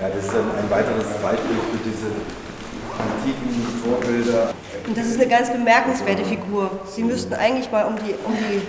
Ja, 0.00 0.08
das 0.10 0.24
ist 0.26 0.34
ein 0.34 0.70
weiteres 0.70 1.06
Beispiel 1.22 1.56
für 1.72 1.78
diese 1.82 2.45
antiken 2.98 3.66
Vorbilder. 3.82 4.54
Und 4.86 4.96
das 4.96 5.06
ist 5.06 5.20
eine 5.20 5.28
ganz 5.28 5.50
bemerkenswerte 5.50 6.24
Figur. 6.24 6.70
Sie 6.86 7.02
müssten 7.02 7.34
eigentlich 7.34 7.70
mal 7.70 7.84
um 7.84 7.96
die, 7.96 8.14
um 8.24 8.34
die, 8.34 8.62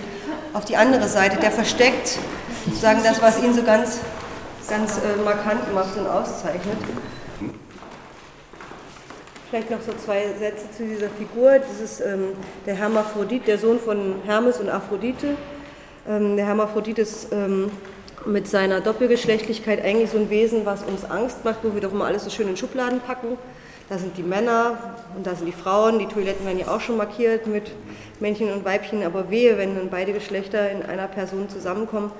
auf 0.52 0.64
die 0.64 0.76
andere 0.76 1.08
Seite, 1.08 1.38
der 1.38 1.50
versteckt 1.50 2.18
sozusagen 2.64 3.02
das, 3.02 3.22
was 3.22 3.42
ihn 3.42 3.54
so 3.54 3.62
ganz, 3.62 4.00
ganz 4.68 4.98
äh, 4.98 5.22
markant 5.24 5.72
macht 5.74 5.96
und 5.96 6.06
auszeichnet. 6.06 6.76
Vielleicht 9.48 9.70
noch 9.70 9.80
so 9.80 9.92
zwei 9.94 10.26
Sätze 10.38 10.70
zu 10.76 10.84
dieser 10.84 11.08
Figur. 11.08 11.58
Das 11.58 11.80
ist 11.80 12.00
ähm, 12.00 12.34
der 12.66 12.74
Hermaphrodit, 12.74 13.46
der 13.46 13.58
Sohn 13.58 13.80
von 13.80 14.16
Hermes 14.26 14.60
und 14.60 14.68
Aphrodite. 14.68 15.36
Ähm, 16.06 16.36
der 16.36 16.46
Hermaphrodit 16.46 16.98
ist 16.98 17.32
ähm, 17.32 17.70
mit 18.28 18.46
seiner 18.46 18.80
Doppelgeschlechtlichkeit 18.80 19.82
eigentlich 19.82 20.10
so 20.10 20.18
ein 20.18 20.30
Wesen, 20.30 20.66
was 20.66 20.82
uns 20.82 21.04
Angst 21.04 21.44
macht, 21.44 21.58
wo 21.62 21.74
wir 21.74 21.80
doch 21.80 21.92
immer 21.92 22.04
alles 22.04 22.24
so 22.24 22.30
schön 22.30 22.48
in 22.48 22.56
Schubladen 22.56 23.00
packen. 23.00 23.38
Da 23.88 23.96
sind 23.96 24.18
die 24.18 24.22
Männer 24.22 24.96
und 25.16 25.26
da 25.26 25.34
sind 25.34 25.46
die 25.46 25.52
Frauen. 25.52 25.98
Die 25.98 26.06
Toiletten 26.06 26.44
werden 26.44 26.58
ja 26.58 26.68
auch 26.68 26.80
schon 26.80 26.98
markiert 26.98 27.46
mit 27.46 27.72
Männchen 28.20 28.52
und 28.52 28.64
Weibchen. 28.66 29.02
Aber 29.02 29.30
wehe, 29.30 29.56
wenn 29.56 29.74
dann 29.74 29.88
beide 29.88 30.12
Geschlechter 30.12 30.70
in 30.70 30.82
einer 30.82 31.08
Person 31.08 31.48
zusammenkommen, 31.48 32.12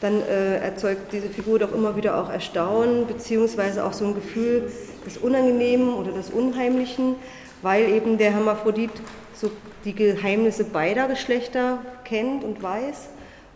dann 0.00 0.20
äh, 0.20 0.58
erzeugt 0.58 1.12
diese 1.12 1.30
Figur 1.30 1.58
doch 1.58 1.72
immer 1.72 1.96
wieder 1.96 2.20
auch 2.20 2.28
Erstaunen, 2.28 3.06
beziehungsweise 3.06 3.82
auch 3.84 3.94
so 3.94 4.04
ein 4.04 4.14
Gefühl 4.14 4.70
des 5.06 5.16
Unangenehmen 5.16 5.94
oder 5.94 6.12
des 6.12 6.28
Unheimlichen, 6.28 7.14
weil 7.62 7.88
eben 7.88 8.18
der 8.18 8.32
Hermaphrodit 8.32 8.90
so 9.32 9.50
die 9.86 9.94
Geheimnisse 9.94 10.64
beider 10.64 11.08
Geschlechter 11.08 11.78
kennt 12.04 12.44
und 12.44 12.62
weiß. 12.62 13.08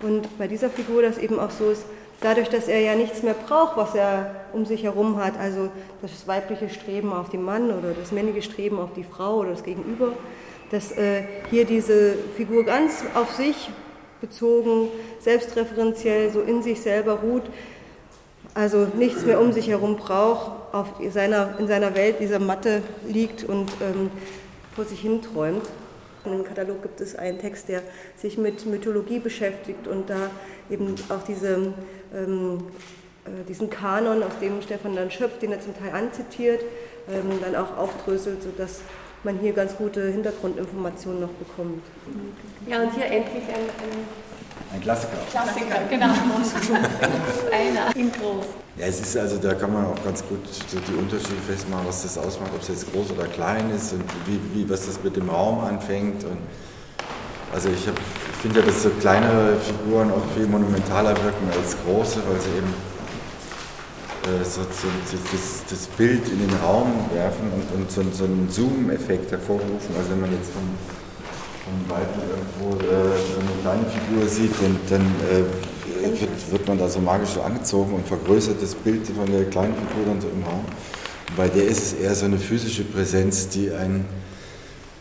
Und 0.03 0.39
bei 0.39 0.49
dieser 0.49 0.71
Figur 0.71 1.03
das 1.03 1.19
eben 1.19 1.39
auch 1.39 1.51
so 1.51 1.71
ist, 1.71 1.85
dadurch, 2.21 2.49
dass 2.49 2.69
er 2.69 2.81
ja 2.81 2.95
nichts 2.95 3.23
mehr 3.23 3.35
braucht, 3.35 3.77
was 3.77 3.95
er 3.95 4.35
um 4.53 4.65
sich 4.65 4.83
herum 4.83 5.17
hat, 5.17 5.39
also 5.39 5.71
das 6.03 6.27
weibliche 6.27 6.69
Streben 6.69 7.13
auf 7.13 7.31
den 7.31 7.43
Mann 7.43 7.71
oder 7.71 7.93
das 7.93 8.13
männliche 8.13 8.43
Streben 8.43 8.79
auf 8.79 8.93
die 8.95 9.05
Frau 9.05 9.39
oder 9.39 9.51
das 9.51 9.65
Gegenüber, 9.65 10.13
dass 10.71 10.93
äh, 10.93 11.23
hier 11.51 11.65
diese 11.65 12.15
Figur 12.37 12.65
ganz 12.65 13.05
auf 13.15 13.33
sich 13.33 13.71
bezogen, 14.21 14.89
selbstreferenziell, 15.19 16.31
so 16.31 16.41
in 16.41 16.63
sich 16.63 16.81
selber 16.81 17.21
ruht, 17.21 17.45
also 18.55 18.87
nichts 18.97 19.25
mehr 19.25 19.41
um 19.41 19.53
sich 19.53 19.69
herum 19.69 19.97
braucht, 19.97 20.53
auf 20.73 20.89
seiner, 21.11 21.59
in 21.59 21.69
seiner 21.69 21.95
Welt 21.95 22.17
dieser 22.21 22.39
Matte 22.39 22.83
liegt 23.07 23.45
und 23.45 23.71
ähm, 23.81 24.11
vor 24.75 24.85
sich 24.85 25.01
hin 25.01 25.21
dem 26.25 26.45
Katalog 26.45 26.83
gibt 26.83 27.01
es 27.01 27.17
einen 27.17 27.39
Text, 27.39 27.69
der 27.69 27.83
sich 28.17 28.39
mit 28.39 28.67
Mythologie 28.67 29.19
beschäftigt 29.19 29.87
und 29.87 30.11
da 30.11 30.31
eben 30.71 30.95
auch 31.09 31.23
diese, 31.23 31.73
ähm, 32.15 32.65
äh, 33.25 33.45
diesen 33.49 33.71
Kanon, 33.71 34.23
aus 34.23 34.39
dem 34.41 34.61
Stefan 34.63 34.97
dann 34.97 35.11
schöpft, 35.11 35.43
den 35.43 35.53
er 35.53 35.61
zum 35.61 35.77
Teil 35.77 35.93
anzitiert, 35.93 36.63
ähm, 37.09 37.41
dann 37.41 37.57
auch 37.57 37.77
aufdröselt, 37.77 38.43
sodass 38.43 38.83
man 39.25 39.39
hier 39.39 39.53
ganz 39.53 39.77
gute 39.77 40.09
Hintergrundinformationen 40.09 41.21
noch 41.21 41.33
bekommt. 41.33 41.83
Ja, 42.67 42.83
und 42.83 42.95
hier 42.95 43.07
endlich 43.07 43.45
ein, 43.49 43.65
ein 43.65 44.07
ein 44.73 44.81
Klassiker. 44.81 45.17
Klassiker, 45.31 45.81
genau. 45.89 46.07
Einer 47.53 47.97
in 47.97 48.13
groß. 48.13 48.47
Ja, 48.77 48.87
es 48.87 49.01
ist 49.01 49.17
also, 49.17 49.37
da 49.37 49.55
kann 49.55 49.73
man 49.73 49.87
auch 49.87 50.05
ganz 50.05 50.23
gut 50.27 50.39
so 50.69 50.79
die 50.79 50.95
Unterschiede 50.95 51.41
festmachen, 51.47 51.87
was 51.87 52.03
das 52.03 52.17
ausmacht, 52.17 52.51
ob 52.55 52.63
es 52.63 52.69
jetzt 52.69 52.93
groß 52.93 53.11
oder 53.11 53.27
klein 53.27 53.71
ist 53.75 53.93
und 53.93 54.05
wie, 54.27 54.41
wie 54.55 54.71
was 54.71 54.87
das 54.87 55.03
mit 55.03 55.17
dem 55.17 55.29
Raum 55.29 55.61
anfängt. 55.61 56.25
Und 56.25 56.39
also 57.53 57.69
ich, 57.69 57.87
ich 57.87 58.37
finde 58.41 58.61
ja, 58.61 58.67
dass 58.67 58.83
so 58.83 58.91
kleinere 59.01 59.57
Figuren 59.59 60.11
auch 60.13 60.23
viel 60.37 60.47
monumentaler 60.47 61.11
wirken 61.23 61.49
als 61.53 61.77
große, 61.85 62.21
weil 62.29 62.41
sie 62.41 62.51
eben 62.51 62.75
äh, 64.25 64.45
so, 64.45 64.63
so, 64.63 64.89
das, 65.33 65.65
das, 65.69 65.87
Bild 65.89 66.29
in 66.29 66.39
den 66.39 66.57
Raum 66.63 66.93
werfen 67.13 67.51
und, 67.53 67.81
und 67.81 67.91
so, 67.91 68.03
so 68.13 68.25
einen 68.25 68.49
Zoom-Effekt 68.51 69.31
hervorrufen. 69.31 69.97
Also 69.97 70.11
wenn 70.11 70.21
man 70.21 70.33
jetzt 70.33 70.53
vom 70.53 70.63
von 71.65 71.97
Weitem 71.97 72.21
irgendwo 72.31 72.85
äh, 72.85 73.41
eine 73.41 73.61
kleine 73.63 73.85
Figur 73.87 74.29
sieht, 74.29 74.59
und 74.61 74.79
dann 74.89 75.03
äh, 75.03 76.21
wird, 76.21 76.53
wird, 76.53 76.69
man 76.69 76.79
da 76.79 76.89
so 76.89 77.01
magisch 77.01 77.31
so 77.31 77.43
angezogen 77.43 77.95
und 77.95 78.07
vergrößert 78.07 78.63
das 78.63 78.75
Bild 78.75 79.07
von 79.07 79.31
der 79.31 79.45
kleinen 79.45 79.75
Figur 79.75 80.07
dann 80.07 80.21
so 80.21 80.29
im 80.29 80.43
Raum. 80.43 80.65
Und 81.29 81.37
bei 81.37 81.49
der 81.49 81.65
ist 81.65 81.83
es 81.83 81.93
eher 81.95 82.15
so 82.15 82.25
eine 82.25 82.39
physische 82.39 82.85
Präsenz, 82.85 83.49
die 83.49 83.71
einen 83.71 84.07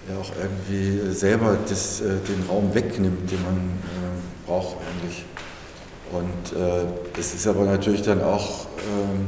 ja 0.09 0.19
auch 0.19 0.31
irgendwie 0.41 1.13
selber 1.13 1.57
das, 1.67 2.01
äh, 2.01 2.05
den 2.27 2.43
Raum 2.49 2.73
wegnimmt, 2.73 3.31
den 3.31 3.41
man 3.43 3.55
äh, 3.55 4.47
braucht 4.47 4.77
eigentlich. 4.77 5.25
Und 6.11 6.57
äh, 6.59 7.19
es 7.19 7.35
ist 7.35 7.47
aber 7.47 7.65
natürlich 7.65 8.01
dann 8.01 8.21
auch, 8.21 8.65
ähm, 8.77 9.27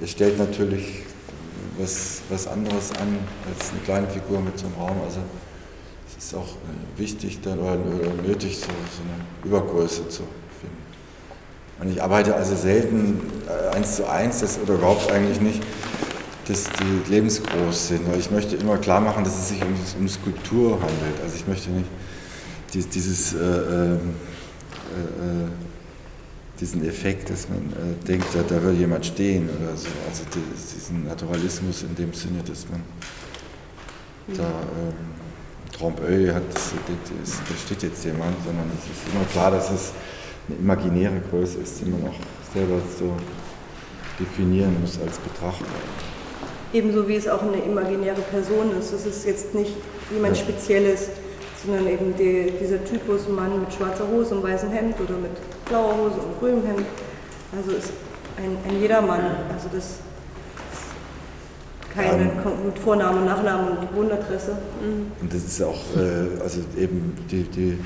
es 0.00 0.10
stellt 0.10 0.38
natürlich 0.38 1.04
was, 1.78 2.20
was 2.28 2.46
anderes 2.46 2.90
an 3.00 3.18
als 3.48 3.70
eine 3.70 3.80
kleine 3.80 4.08
Figur 4.08 4.40
mit 4.40 4.58
so 4.58 4.66
einem 4.66 4.74
Raum. 4.76 5.00
Also 5.04 5.20
ist 6.22 6.34
auch 6.34 6.46
äh, 6.46 6.98
wichtig 6.98 7.40
dann, 7.42 7.58
oder 7.58 7.76
nötig, 8.26 8.58
so, 8.58 8.66
so 8.66 9.02
eine 9.02 9.48
Übergröße 9.48 10.08
zu 10.08 10.22
finden. 10.60 10.76
Und 11.80 11.90
ich 11.90 12.02
arbeite 12.02 12.36
also 12.36 12.54
selten 12.54 13.20
äh, 13.48 13.74
eins 13.74 13.96
zu 13.96 14.08
eins, 14.08 14.40
das, 14.40 14.58
oder 14.60 14.74
überhaupt 14.74 15.10
eigentlich 15.10 15.40
nicht, 15.40 15.62
dass 16.46 16.64
die 16.64 17.12
lebensgroß 17.12 17.88
sind. 17.88 18.08
Weil 18.08 18.20
ich 18.20 18.30
möchte 18.30 18.56
immer 18.56 18.78
klar 18.78 19.00
machen, 19.00 19.24
dass 19.24 19.36
es 19.36 19.48
sich 19.48 19.62
um, 19.62 19.74
um 19.98 20.08
Skulptur 20.08 20.72
handelt. 20.72 21.20
Also 21.22 21.34
ich 21.36 21.46
möchte 21.48 21.70
nicht 21.70 21.88
dieses, 22.72 22.88
dieses 22.90 23.34
äh, 23.34 23.38
ähm, 23.38 24.00
äh, 24.92 25.44
äh, 25.44 25.48
diesen 26.60 26.86
Effekt, 26.86 27.30
dass 27.30 27.48
man 27.48 27.58
äh, 27.58 28.06
denkt, 28.06 28.26
da, 28.32 28.42
da 28.46 28.62
würde 28.62 28.78
jemand 28.78 29.04
stehen 29.04 29.48
oder 29.48 29.76
so. 29.76 29.88
Also 30.08 30.22
diesen 30.32 31.04
Naturalismus 31.04 31.82
in 31.82 31.96
dem 31.96 32.12
Sinne, 32.12 32.42
dass 32.46 32.66
man 32.68 32.80
da 34.36 34.44
ähm, 34.44 35.21
Trompe-l'œil 35.72 36.34
hat, 36.34 36.42
das, 36.54 37.60
steht 37.64 37.82
jetzt 37.82 38.04
jemand, 38.04 38.36
sondern 38.44 38.70
es 38.78 38.84
ist 38.84 39.12
immer 39.12 39.24
klar, 39.24 39.50
dass 39.50 39.70
es 39.70 39.92
eine 40.48 40.58
imaginäre 40.58 41.20
Größe 41.30 41.58
ist, 41.58 41.80
die 41.80 41.90
man 41.90 42.02
auch 42.08 42.52
selber 42.52 42.80
so 42.98 43.12
definieren 44.18 44.76
muss 44.80 44.98
als 45.00 45.18
Betrachter. 45.18 45.64
Ebenso 46.72 47.06
wie 47.08 47.16
es 47.16 47.28
auch 47.28 47.42
eine 47.42 47.58
imaginäre 47.58 48.20
Person 48.22 48.76
ist. 48.78 48.92
Es 48.92 49.06
ist 49.06 49.26
jetzt 49.26 49.54
nicht 49.54 49.74
jemand 50.12 50.36
ja. 50.36 50.42
Spezielles, 50.42 51.08
sondern 51.64 51.86
eben 51.86 52.16
die, 52.16 52.52
dieser 52.60 52.82
Typus 52.84 53.28
Mann 53.28 53.60
mit 53.60 53.72
schwarzer 53.72 54.06
Hose 54.08 54.34
und 54.34 54.42
weißem 54.42 54.70
Hemd 54.70 54.98
oder 55.00 55.16
mit 55.18 55.32
blauer 55.66 55.96
Hose 55.96 56.16
und 56.16 56.38
grünem 56.38 56.66
Hemd. 56.66 56.86
Also 57.56 57.72
ist 57.72 57.92
ein, 58.36 58.56
ein 58.68 58.80
Jedermann. 58.80 59.20
Also 59.52 59.68
das 59.72 59.98
keine 61.94 62.22
ähm, 62.22 62.30
mit 62.66 62.78
Vorname, 62.78 63.24
Nachname 63.24 63.70
und 63.70 63.96
Wohnadresse. 63.96 64.52
Mhm. 64.52 65.12
Und 65.20 65.32
das 65.32 65.44
ist 65.44 65.62
auch, 65.62 65.80
äh, 65.96 66.42
also 66.42 66.60
eben 66.76 67.14
die, 67.30 67.44
die 67.44 67.78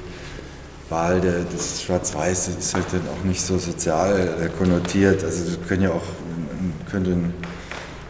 Wahl 0.89 1.21
der, 1.21 1.41
des 1.45 1.83
Schwarz-Weiß 1.83 2.49
ist 2.49 2.75
halt 2.75 2.87
dann 2.93 3.03
auch 3.13 3.25
nicht 3.25 3.41
so 3.41 3.59
sozial 3.59 4.17
äh, 4.41 4.49
konnotiert. 4.57 5.25
Also 5.25 5.45
das 5.45 5.69
können 5.69 5.83
ja 5.83 5.91
auch, 5.91 6.03
könnte 6.91 7.11
ein 7.11 7.35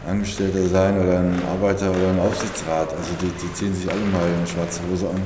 Angestellter 0.07 0.67
sein 0.67 0.99
oder 0.99 1.19
ein 1.19 1.41
Arbeiter 1.51 1.89
oder 1.89 2.09
ein 2.09 2.19
Aufsichtsrat. 2.19 2.93
Also 2.93 3.11
die, 3.21 3.31
die 3.41 3.53
ziehen 3.53 3.73
sich 3.73 3.89
alle 3.89 3.99
mal 3.99 4.23
eine 4.23 4.47
schwarze 4.47 4.81
Hose 4.89 5.09
an, 5.09 5.21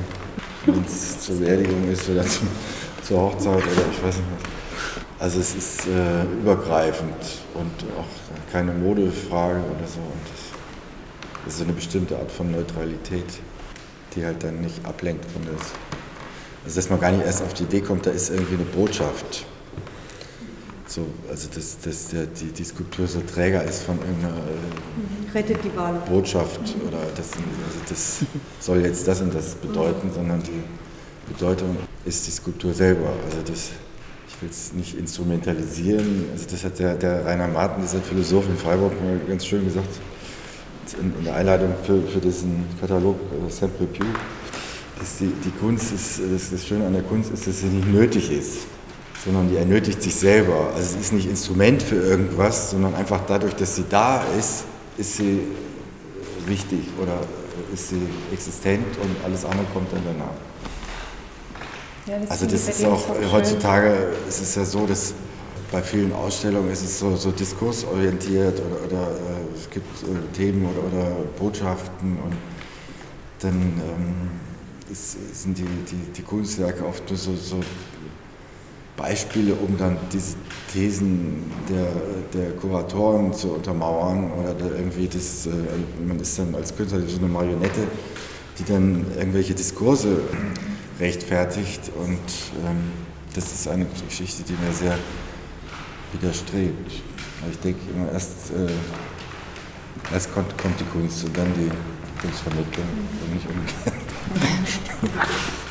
wenn 0.66 0.84
es 0.84 1.20
zur 1.26 1.36
Beerdigung 1.36 1.88
ist 1.90 2.08
oder 2.08 2.22
zum, 2.22 2.48
zur 3.02 3.20
Hochzeit 3.20 3.56
oder 3.56 3.84
ich 3.92 4.02
weiß 4.02 4.16
nicht. 4.16 4.26
Also 5.18 5.38
es 5.38 5.54
ist 5.54 5.86
äh, 5.86 6.24
übergreifend 6.40 7.14
und 7.54 7.70
auch 7.96 8.52
keine 8.52 8.72
Modefrage 8.72 9.58
oder 9.58 9.86
so. 9.86 10.00
Das, 11.44 11.54
ist 11.54 11.58
so 11.58 11.64
eine 11.64 11.72
bestimmte 11.72 12.16
Art 12.16 12.30
von 12.30 12.50
Neutralität, 12.50 13.24
die 14.14 14.24
halt 14.24 14.42
dann 14.42 14.60
nicht 14.60 14.84
ablenkt 14.84 15.24
von 15.30 15.42
das. 15.44 15.72
Also 16.64 16.76
dass 16.76 16.90
man 16.90 17.00
gar 17.00 17.10
nicht 17.10 17.24
erst 17.24 17.42
auf 17.42 17.54
die 17.54 17.64
Idee 17.64 17.80
kommt, 17.80 18.06
da 18.06 18.10
ist 18.10 18.30
irgendwie 18.30 18.54
eine 18.54 18.64
Botschaft. 18.64 19.46
So, 20.86 21.06
also 21.28 21.48
dass, 21.54 21.78
dass 21.80 22.08
der, 22.08 22.26
die, 22.26 22.52
die 22.52 22.64
Skulptur 22.64 23.06
so 23.06 23.20
Träger 23.22 23.64
ist 23.64 23.82
von 23.82 23.98
irgendeiner 23.98 24.36
äh. 25.34 26.08
Botschaft 26.08 26.60
oder 26.86 26.98
das, 27.16 27.30
also 27.30 27.78
das 27.88 28.20
soll 28.60 28.82
jetzt 28.82 29.08
das 29.08 29.22
und 29.22 29.34
das 29.34 29.54
bedeuten, 29.54 30.10
sondern 30.14 30.42
die 30.42 30.62
Bedeutung 31.32 31.78
ist 32.04 32.26
die 32.26 32.30
Skulptur 32.30 32.74
selber. 32.74 33.08
Also 33.24 33.38
das, 33.50 33.70
ich 34.28 34.42
will 34.42 34.50
es 34.50 34.74
nicht 34.74 34.98
instrumentalisieren. 34.98 36.26
Also 36.32 36.46
das 36.50 36.62
hat 36.62 36.78
der, 36.78 36.94
der 36.94 37.24
Rainer 37.24 37.48
Martin, 37.48 37.82
dieser 37.82 38.00
Philosoph 38.00 38.46
in 38.48 38.58
Freiburg, 38.58 38.92
mal 39.02 39.18
ganz 39.26 39.46
schön 39.46 39.64
gesagt 39.64 39.88
in, 40.94 41.12
in 41.18 41.24
der 41.24 41.36
Einleitung 41.36 41.74
für, 41.84 42.02
für 42.02 42.20
diesen 42.20 42.64
Katalog 42.80 43.16
äh, 43.16 43.50
Sempre 43.50 43.86
Più. 43.86 44.04
Dass 44.98 45.18
die, 45.18 45.32
die 45.44 45.50
Kunst 45.60 45.92
ist, 45.92 46.20
das, 46.32 46.50
das 46.50 46.66
Schöne 46.66 46.86
an 46.86 46.92
der 46.92 47.02
Kunst 47.02 47.32
ist, 47.32 47.46
dass 47.46 47.60
sie 47.60 47.66
nicht 47.66 47.88
nötig 47.88 48.30
ist 48.30 48.66
sondern 49.24 49.48
die 49.48 49.56
ernötigt 49.56 50.02
sich 50.02 50.14
selber. 50.14 50.72
Also 50.74 50.94
sie 50.94 51.00
ist 51.00 51.12
nicht 51.12 51.28
Instrument 51.28 51.82
für 51.82 51.96
irgendwas, 51.96 52.70
sondern 52.70 52.94
einfach 52.94 53.20
dadurch, 53.26 53.54
dass 53.54 53.76
sie 53.76 53.84
da 53.88 54.24
ist, 54.38 54.64
ist 54.98 55.16
sie 55.16 55.40
wichtig 56.46 56.80
oder 57.00 57.18
ist 57.72 57.90
sie 57.90 58.02
existent 58.32 58.86
und 59.00 59.24
alles 59.24 59.44
andere 59.44 59.64
kommt 59.72 59.92
dann 59.92 60.02
danach. 60.04 60.32
Ja, 62.06 62.18
das 62.18 62.30
also 62.30 62.46
das 62.46 62.68
ist 62.68 62.84
auch 62.84 63.04
heutzutage 63.30 64.08
ist 64.28 64.42
es 64.42 64.54
ja 64.56 64.64
so, 64.64 64.86
dass 64.86 65.14
bei 65.72 65.82
vielen 65.82 66.12
Ausstellungen 66.12 66.70
ist 66.70 66.82
es 66.82 66.98
so, 66.98 67.16
so 67.16 67.30
diskursorientiert 67.30 68.60
oder, 68.60 68.84
oder 68.86 69.10
äh, 69.10 69.56
es 69.56 69.70
gibt 69.70 70.02
äh, 70.02 70.36
Themen 70.36 70.66
oder, 70.66 70.86
oder, 70.86 71.10
Botschaften 71.38 72.18
und 72.18 72.36
dann 73.40 73.54
ähm, 73.54 74.30
ist, 74.90 75.42
sind 75.42 75.56
die, 75.56 75.62
die, 75.62 76.12
die 76.14 76.22
Kunstwerke 76.22 76.86
oft 76.86 77.08
nur 77.08 77.18
so, 77.18 77.34
so 77.34 77.60
Beispiele, 78.98 79.54
um 79.54 79.76
dann 79.78 79.96
diese 80.12 80.36
Thesen 80.70 81.50
der, 81.68 81.88
der 82.34 82.52
Kuratoren 82.52 83.32
zu 83.32 83.54
untermauern 83.54 84.30
oder 84.32 84.76
irgendwie 84.76 85.08
das, 85.08 85.46
äh, 85.46 85.50
man 86.06 86.20
ist 86.20 86.38
dann 86.38 86.54
als 86.54 86.76
Künstler 86.76 87.00
so 87.08 87.16
eine 87.16 87.28
Marionette, 87.28 87.80
die 88.58 88.64
dann 88.64 89.06
irgendwelche 89.16 89.54
Diskurse 89.54 90.20
rechtfertigt 91.00 91.90
und 91.98 92.66
ähm, 92.66 92.92
das 93.34 93.50
ist 93.50 93.66
eine 93.66 93.86
Geschichte, 94.06 94.42
die 94.42 94.52
mir 94.52 94.74
sehr 94.74 94.98
widerstrebt. 96.12 96.90
Ich 97.50 97.58
denke 97.60 97.80
immer 97.90 98.12
erst, 98.12 98.50
äh, 98.52 100.12
erst 100.12 100.32
kommt, 100.32 100.56
kommt 100.58 100.78
die 100.78 100.84
Kunst 100.84 101.24
und 101.24 101.36
dann 101.36 101.52
die 101.54 101.70
Kunstvermittlung 102.20 102.86
und 103.24 103.34
nicht 103.34 103.46
umgekehrt. 103.46 103.94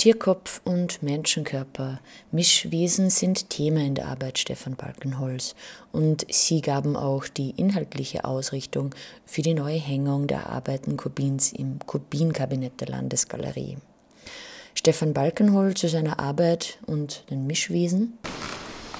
Tierkopf 0.00 0.62
und 0.64 1.02
Menschenkörper, 1.02 2.00
Mischwesen 2.32 3.10
sind 3.10 3.50
Thema 3.50 3.80
in 3.80 3.94
der 3.94 4.08
Arbeit 4.08 4.38
Stefan 4.38 4.74
Balkenholz 4.74 5.54
und 5.92 6.24
sie 6.30 6.62
gaben 6.62 6.96
auch 6.96 7.28
die 7.28 7.50
inhaltliche 7.50 8.24
Ausrichtung 8.24 8.94
für 9.26 9.42
die 9.42 9.52
neue 9.52 9.76
Hängung 9.76 10.26
der 10.26 10.48
Arbeiten 10.48 10.96
Kubins 10.96 11.52
im 11.52 11.80
Kubin-Kabinett 11.84 12.80
der 12.80 12.88
Landesgalerie. 12.88 13.76
Stefan 14.74 15.12
Balkenholz 15.12 15.80
zu 15.80 15.88
seiner 15.90 16.18
Arbeit 16.18 16.78
und 16.86 17.24
den 17.28 17.46
Mischwesen. 17.46 18.18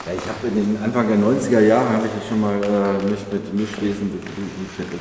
Ja, 0.06 0.12
ich 0.14 0.28
habe 0.28 0.46
in 0.48 0.54
den 0.54 0.82
Anfang 0.82 1.08
der 1.08 1.18
90er 1.18 1.60
Jahre 1.60 1.88
habe 1.90 2.06
ich 2.06 2.28
schon 2.28 2.40
mal 2.40 2.54
äh, 2.54 3.10
mich 3.10 3.20
mit 3.30 3.54
Mischwesen 3.54 4.10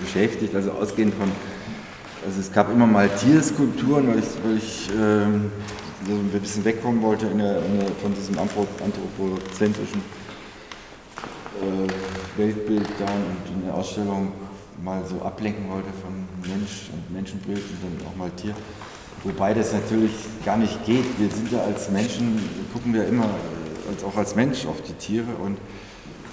beschäftigt, 0.02 0.54
also 0.54 0.72
ausgehend 0.72 1.14
von 1.16 1.32
also 2.26 2.42
es 2.42 2.52
gab 2.52 2.70
immer 2.70 2.86
mal 2.86 3.08
Tierskulpturen, 3.10 4.10
weil 4.10 4.20
ich, 4.20 4.26
weil 4.44 4.58
ich 4.58 4.90
ähm, 4.94 5.52
so 6.06 6.12
ein 6.12 6.42
bisschen 6.42 6.66
wegkommen 6.66 7.02
wollte 7.02 7.28
in 7.28 7.38
der, 7.38 7.64
in 7.64 7.80
der, 7.80 7.88
von 8.02 8.14
diesem 8.14 8.38
anthropozentrischen 8.38 10.02
äh, 11.62 12.38
Weltbild 12.38 12.88
da 13.00 13.06
und 13.06 13.56
in 13.56 13.66
der 13.66 13.74
Ausstellung 13.74 14.34
mal 14.84 15.02
so 15.06 15.22
ablenken 15.22 15.70
wollte 15.70 15.90
von 16.02 16.28
Mensch 16.50 16.90
und 16.92 17.14
Menschenbild 17.14 17.60
und 17.60 18.00
dann 18.00 18.08
auch 18.08 18.16
mal 18.18 18.30
Tier. 18.32 18.54
Wobei 19.24 19.54
das 19.54 19.74
natürlich 19.74 20.12
gar 20.46 20.58
nicht 20.58 20.86
geht. 20.86 21.06
Wir 21.20 21.30
sind 21.30 21.52
ja 21.52 21.62
als 21.62 21.90
Menschen, 21.90 22.38
gucken 22.74 22.94
wir 22.94 23.08
immer 23.08 23.30
äh, 23.90 23.94
als, 23.94 24.04
auch 24.04 24.16
als 24.16 24.36
Mensch 24.36 24.66
auf 24.66 24.82
die 24.82 24.94
Tiere 24.94 25.36
und 25.44 25.58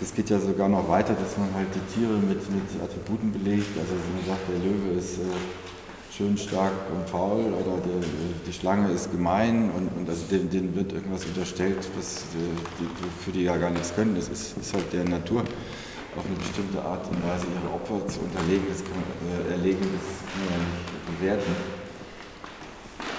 das 0.01 0.15
geht 0.15 0.29
ja 0.29 0.39
sogar 0.39 0.69
noch 0.69 0.89
weiter, 0.89 1.15
dass 1.15 1.39
man 1.39 1.49
halt 1.55 1.69
die 1.75 1.95
Tiere 1.95 2.13
mit, 2.13 2.39
mit 2.51 2.83
Attributen 2.83 3.33
belegt. 3.33 3.79
Also 3.79 3.95
man 3.95 4.27
sagt, 4.27 4.47
der 4.49 4.59
Löwe 4.59 4.99
ist 4.99 5.17
äh, 5.17 6.15
schön 6.15 6.37
stark 6.37 6.73
und 6.95 7.09
faul 7.09 7.53
oder 7.53 7.81
der, 7.81 8.05
die 8.47 8.53
Schlange 8.53 8.93
ist 8.93 9.11
gemein 9.11 9.71
und, 9.71 9.89
und 9.97 10.09
also 10.09 10.25
denen, 10.31 10.51
denen, 10.51 10.77
wird 10.77 10.93
irgendwas 10.93 11.25
unterstellt, 11.25 11.79
was 11.97 12.25
die, 12.35 13.25
für 13.25 13.33
die 13.33 13.45
ja 13.45 13.57
gar 13.57 13.71
nichts 13.71 13.95
können. 13.95 14.15
Das 14.15 14.29
ist, 14.29 14.57
ist 14.59 14.75
halt 14.75 14.93
der 14.93 15.05
Natur 15.05 15.41
auf 15.41 16.25
eine 16.25 16.37
bestimmte 16.37 16.81
Art 16.83 17.07
und 17.09 17.23
Weise 17.25 17.47
ihre 17.53 17.73
Opfer 17.75 18.07
zu 18.09 18.21
unterlegen, 18.21 18.65
das 18.69 18.83
kann, 18.85 19.01
äh, 19.29 19.53
erlegen, 19.53 19.81
das 19.81 20.07
kann 20.29 20.41
man 20.45 20.53
ja 20.53 20.61
nicht 20.65 21.21
bewerten. 21.21 21.53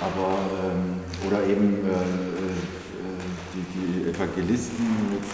Aber, 0.02 0.38
ähm, 0.66 1.02
oder 1.28 1.46
eben 1.46 1.86
äh, 1.86 1.90
äh, 1.90 2.77
die, 3.58 3.66
die, 3.74 4.06
Evangelisten, 4.10 4.86
mit, 5.10 5.24
äh, 5.24 5.26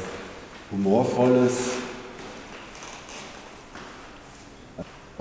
Humorvolles. 0.71 1.73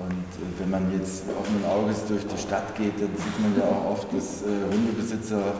Und 0.01 0.09
äh, 0.09 0.59
wenn 0.59 0.69
man 0.69 0.91
jetzt 0.97 1.23
offenen 1.37 1.65
Auges 1.65 2.05
durch 2.07 2.25
die 2.25 2.37
Stadt 2.37 2.75
geht, 2.75 2.99
dann 2.99 3.09
sieht 3.15 3.39
man 3.41 3.55
ja 3.57 3.63
auch 3.65 3.91
oft, 3.91 4.07
dass 4.13 4.41
äh, 4.41 4.45
Hundebesitzer 4.71 5.53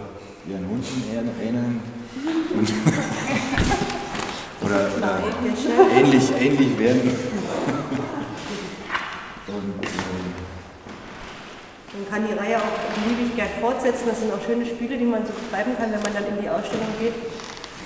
ihren 0.48 0.68
Hunden 0.68 1.04
ähneln. 1.42 1.80
Und 2.58 2.70
oder, 4.66 4.90
oder 4.98 5.20
ähnlich, 5.96 6.32
ähnlich 6.40 6.78
werden. 6.80 7.02
Und, 9.48 9.84
ähm, 9.84 10.32
man 11.94 12.10
kann 12.10 12.26
die 12.26 12.34
Reihe 12.34 12.58
auch 12.58 13.04
beliebig 13.04 13.36
gern 13.36 13.50
fortsetzen. 13.60 14.06
Das 14.08 14.20
sind 14.22 14.32
auch 14.34 14.42
schöne 14.46 14.66
Spiele, 14.66 14.98
die 14.98 15.04
man 15.04 15.26
so 15.26 15.34
betreiben 15.34 15.76
kann, 15.78 15.92
wenn 15.92 16.02
man 16.02 16.14
dann 16.14 16.26
in 16.26 16.42
die 16.42 16.50
Ausstellung 16.50 16.88
geht, 17.00 17.14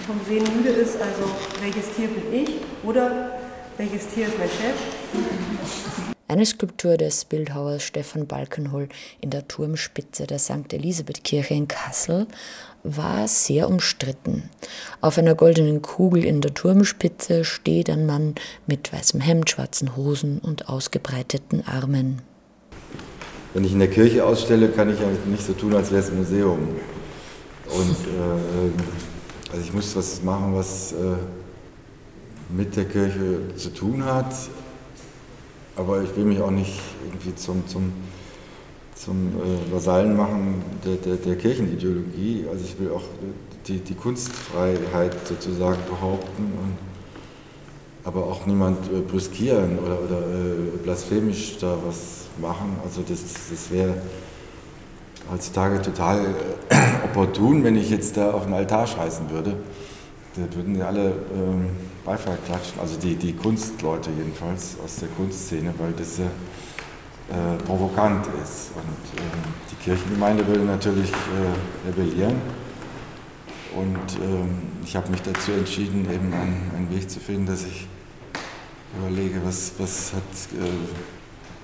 vom 0.05 0.19
Sehen 0.27 0.45
müde 0.55 0.69
ist. 0.69 1.01
Also, 1.01 1.31
welches 1.61 1.89
Tier 1.95 2.07
bin 2.09 2.31
ich? 2.31 2.57
Oder 2.83 3.31
welches 3.77 4.07
Tier 4.07 4.27
ist 4.27 4.37
mein 4.37 4.47
Chef? 4.47 6.14
Eine 6.27 6.47
Skulptur 6.47 6.97
des 6.97 7.23
Bildhauers 7.25 7.83
Stefan 7.83 8.25
Balkenhol 8.25 8.89
in 9.21 9.29
der 9.29 9.47
Turmspitze 9.47 10.25
der 10.25 10.39
St. 10.39 10.73
Elisabeth-Kirche 10.73 11.53
in 11.53 11.67
Kassel 11.67 12.25
war 12.83 13.27
sehr 13.27 13.69
umstritten. 13.69 14.49
Auf 15.01 15.19
einer 15.19 15.35
goldenen 15.35 15.83
Kugel 15.83 16.25
in 16.25 16.41
der 16.41 16.55
Turmspitze 16.55 17.45
steht 17.45 17.91
ein 17.91 18.07
Mann 18.07 18.33
mit 18.65 18.91
weißem 18.91 19.21
Hemd, 19.21 19.51
schwarzen 19.51 19.95
Hosen 19.95 20.39
und 20.39 20.67
ausgebreiteten 20.67 21.63
Armen. 21.67 22.23
Wenn 23.53 23.63
ich 23.63 23.73
in 23.73 23.79
der 23.79 23.91
Kirche 23.91 24.25
ausstelle, 24.25 24.69
kann 24.69 24.91
ich 24.91 24.99
ja 24.99 25.05
nicht 25.27 25.45
so 25.45 25.53
tun, 25.53 25.75
als 25.75 25.91
wäre 25.91 26.01
es 26.01 26.09
ein 26.09 26.17
Museum. 26.17 26.69
Und 27.67 27.97
äh, 28.07 29.51
also 29.51 29.61
ich 29.63 29.73
muss 29.73 29.95
was 29.95 30.23
machen, 30.23 30.55
was 30.55 30.91
äh, 30.93 30.95
mit 32.49 32.75
der 32.75 32.85
Kirche 32.85 33.41
zu 33.55 33.69
tun 33.69 34.03
hat. 34.03 34.33
Aber 35.75 36.01
ich 36.01 36.15
will 36.15 36.25
mich 36.25 36.41
auch 36.41 36.51
nicht 36.51 36.79
irgendwie 37.03 37.35
zum, 37.35 37.67
zum, 37.67 37.93
zum 38.95 39.27
äh, 39.27 39.73
Vasallen 39.73 40.15
machen 40.15 40.61
der, 40.85 40.95
der, 40.95 41.15
der, 41.17 41.35
Kirchenideologie. 41.35 42.45
Also 42.49 42.63
ich 42.63 42.79
will 42.79 42.91
auch 42.91 43.03
die, 43.67 43.79
die 43.79 43.95
Kunstfreiheit 43.95 45.15
sozusagen 45.27 45.79
behaupten, 45.89 46.43
und, 46.43 46.77
aber 48.03 48.25
auch 48.25 48.45
niemand 48.45 48.85
äh, 48.91 48.99
brüskieren 48.99 49.79
oder, 49.79 49.99
oder 49.99 50.19
äh, 50.19 50.77
blasphemisch 50.83 51.57
da 51.59 51.77
was 51.85 52.25
machen. 52.39 52.77
Also 52.83 53.01
das, 53.01 53.21
das 53.49 53.71
wäre 53.71 53.95
heutzutage 55.31 55.81
total 55.81 56.25
äh, 56.69 56.75
opportun, 57.03 57.63
wenn 57.63 57.75
ich 57.75 57.89
jetzt 57.89 58.15
da 58.17 58.31
auf 58.31 58.45
den 58.45 58.53
Altar 58.53 58.87
scheißen 58.87 59.29
würde. 59.29 59.57
Da 60.35 60.55
würden 60.55 60.75
ja 60.75 60.87
alle 60.87 61.13
ähm, 61.33 61.69
Beifall 62.05 62.37
klatschen, 62.45 62.79
also 62.79 62.99
die, 62.99 63.15
die 63.15 63.33
Kunstleute 63.33 64.11
jedenfalls 64.11 64.77
aus 64.83 64.97
der 64.97 65.09
Kunstszene, 65.09 65.73
weil 65.79 65.91
das 65.93 66.19
ja 66.19 66.25
äh, 66.25 67.57
provokant 67.63 68.27
ist. 68.43 68.69
Und 68.75 69.19
äh, 69.19 69.23
die 69.71 69.75
Kirchengemeinde 69.83 70.45
würde 70.45 70.63
natürlich 70.63 71.11
äh, 71.11 71.87
rebellieren. 71.87 72.35
Und 73.75 74.21
ähm, 74.21 74.57
ich 74.85 74.95
habe 74.95 75.09
mich 75.09 75.21
dazu 75.23 75.51
entschieden, 75.51 76.05
eben 76.05 76.31
einen, 76.31 76.71
einen, 76.75 76.89
Weg 76.91 77.09
zu 77.09 77.19
finden, 77.19 77.47
dass 77.47 77.65
ich 77.65 77.87
überlege, 78.97 79.41
was, 79.43 79.73
was 79.79 80.13
hat 80.13 80.23
äh, 80.61 80.69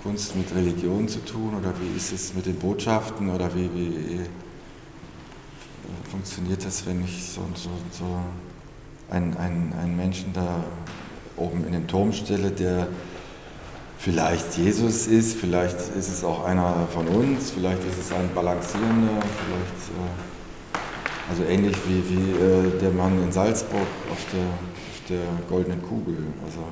Kunst 0.04 0.36
mit 0.36 0.54
Religion 0.56 1.08
zu 1.08 1.24
tun 1.24 1.56
oder 1.56 1.72
wie 1.80 1.96
ist 1.96 2.12
es 2.12 2.34
mit 2.34 2.48
den 2.48 2.56
Botschaften 2.56 3.30
oder 3.30 3.54
wie, 3.54 3.70
wie 3.74 4.16
äh, 4.16 4.26
funktioniert 6.10 6.66
das, 6.66 6.86
wenn 6.88 7.04
ich 7.06 7.32
so, 7.32 7.42
so, 7.54 7.70
so 7.92 8.20
einen, 9.12 9.36
einen, 9.38 9.96
Menschen 9.96 10.34
da 10.34 10.64
oben 11.38 11.66
in 11.66 11.74
den 11.74 11.88
Turm 11.88 12.14
stelle, 12.14 12.50
der 12.52 12.88
vielleicht 13.98 14.58
Jesus 14.58 15.08
ist, 15.08 15.38
vielleicht 15.38 15.78
ist 15.96 16.08
es 16.08 16.24
auch 16.24 16.44
einer 16.46 16.88
von 16.92 17.08
uns, 17.08 17.52
vielleicht 17.52 17.84
ist 17.84 18.00
es 18.00 18.12
ein 18.12 18.30
Balancierender, 18.34 19.20
vielleicht 19.20 19.92
äh, 19.92 20.32
also 21.30 21.44
ähnlich 21.44 21.76
wie, 21.88 22.04
wie 22.10 22.32
äh, 22.32 22.80
der 22.80 22.92
Mann 22.92 23.22
in 23.22 23.32
Salzburg 23.32 23.88
auf 24.12 24.26
der, 24.34 24.42
auf 24.42 25.08
der 25.10 25.24
goldenen 25.50 25.82
Kugel. 25.84 26.18
Also 26.46 26.64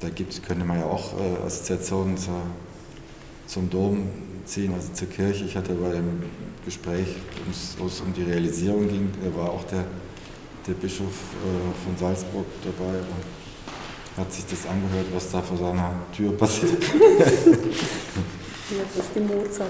da 0.00 0.08
gibt, 0.08 0.42
könnte 0.46 0.64
man 0.64 0.78
ja 0.78 0.86
auch 0.86 1.12
äh, 1.18 1.46
Assoziationen 1.46 2.16
zur, 2.16 2.40
zum 3.46 3.68
Dom 3.68 4.08
ziehen, 4.46 4.72
also 4.74 4.92
zur 4.92 5.08
Kirche. 5.08 5.44
Ich 5.44 5.56
hatte 5.56 5.74
bei 5.74 5.90
dem 5.92 6.22
Gespräch, 6.64 7.08
wo 7.78 7.86
es 7.86 8.00
um 8.00 8.12
die 8.14 8.22
Realisierung 8.22 8.88
ging, 8.88 9.10
war 9.36 9.50
auch 9.50 9.64
der, 9.64 9.84
der 10.70 10.76
Bischof 10.76 11.06
äh, 11.08 11.74
von 11.84 11.96
Salzburg 11.98 12.46
dabei 12.62 12.98
und 12.98 14.20
hat 14.22 14.32
sich 14.32 14.46
das 14.46 14.66
angehört, 14.66 15.06
was 15.12 15.30
da 15.30 15.42
vor 15.42 15.56
seiner 15.56 15.94
Tür 16.14 16.32
passiert. 16.36 16.82
Jetzt 18.70 18.96
ist 18.96 19.10
die 19.14 19.20
Mozart. 19.20 19.68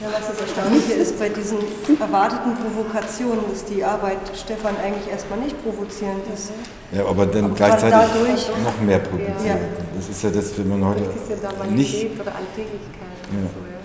Ja, 0.00 0.06
was 0.12 0.28
das 0.28 0.40
Erstaunliche 0.40 0.92
ist 0.92 1.18
bei 1.18 1.28
diesen 1.28 1.58
erwarteten 1.98 2.54
Provokationen, 2.54 3.40
dass 3.50 3.64
die 3.64 3.82
Arbeit 3.82 4.18
Stefan 4.36 4.76
eigentlich 4.76 5.10
erstmal 5.10 5.40
nicht 5.40 5.60
provozierend 5.64 6.22
ist. 6.32 6.52
Ja, 6.92 7.04
aber 7.04 7.26
dann 7.26 7.46
aber 7.46 7.54
gleichzeitig 7.56 7.98
dadurch, 7.98 8.46
noch 8.62 8.80
mehr 8.80 9.00
provoziert. 9.00 9.44
Ja. 9.44 9.58
Das 9.96 10.08
ist 10.08 10.22
ja 10.22 10.30
das, 10.30 10.56
wenn 10.56 10.68
man 10.68 10.84
heute 10.84 11.02
nicht... 11.70 12.20
Oder 12.20 12.36
Alltäglichkeit. 12.36 13.18
Ja. 13.32 13.42
So, 13.42 13.58
ja. 13.66 13.77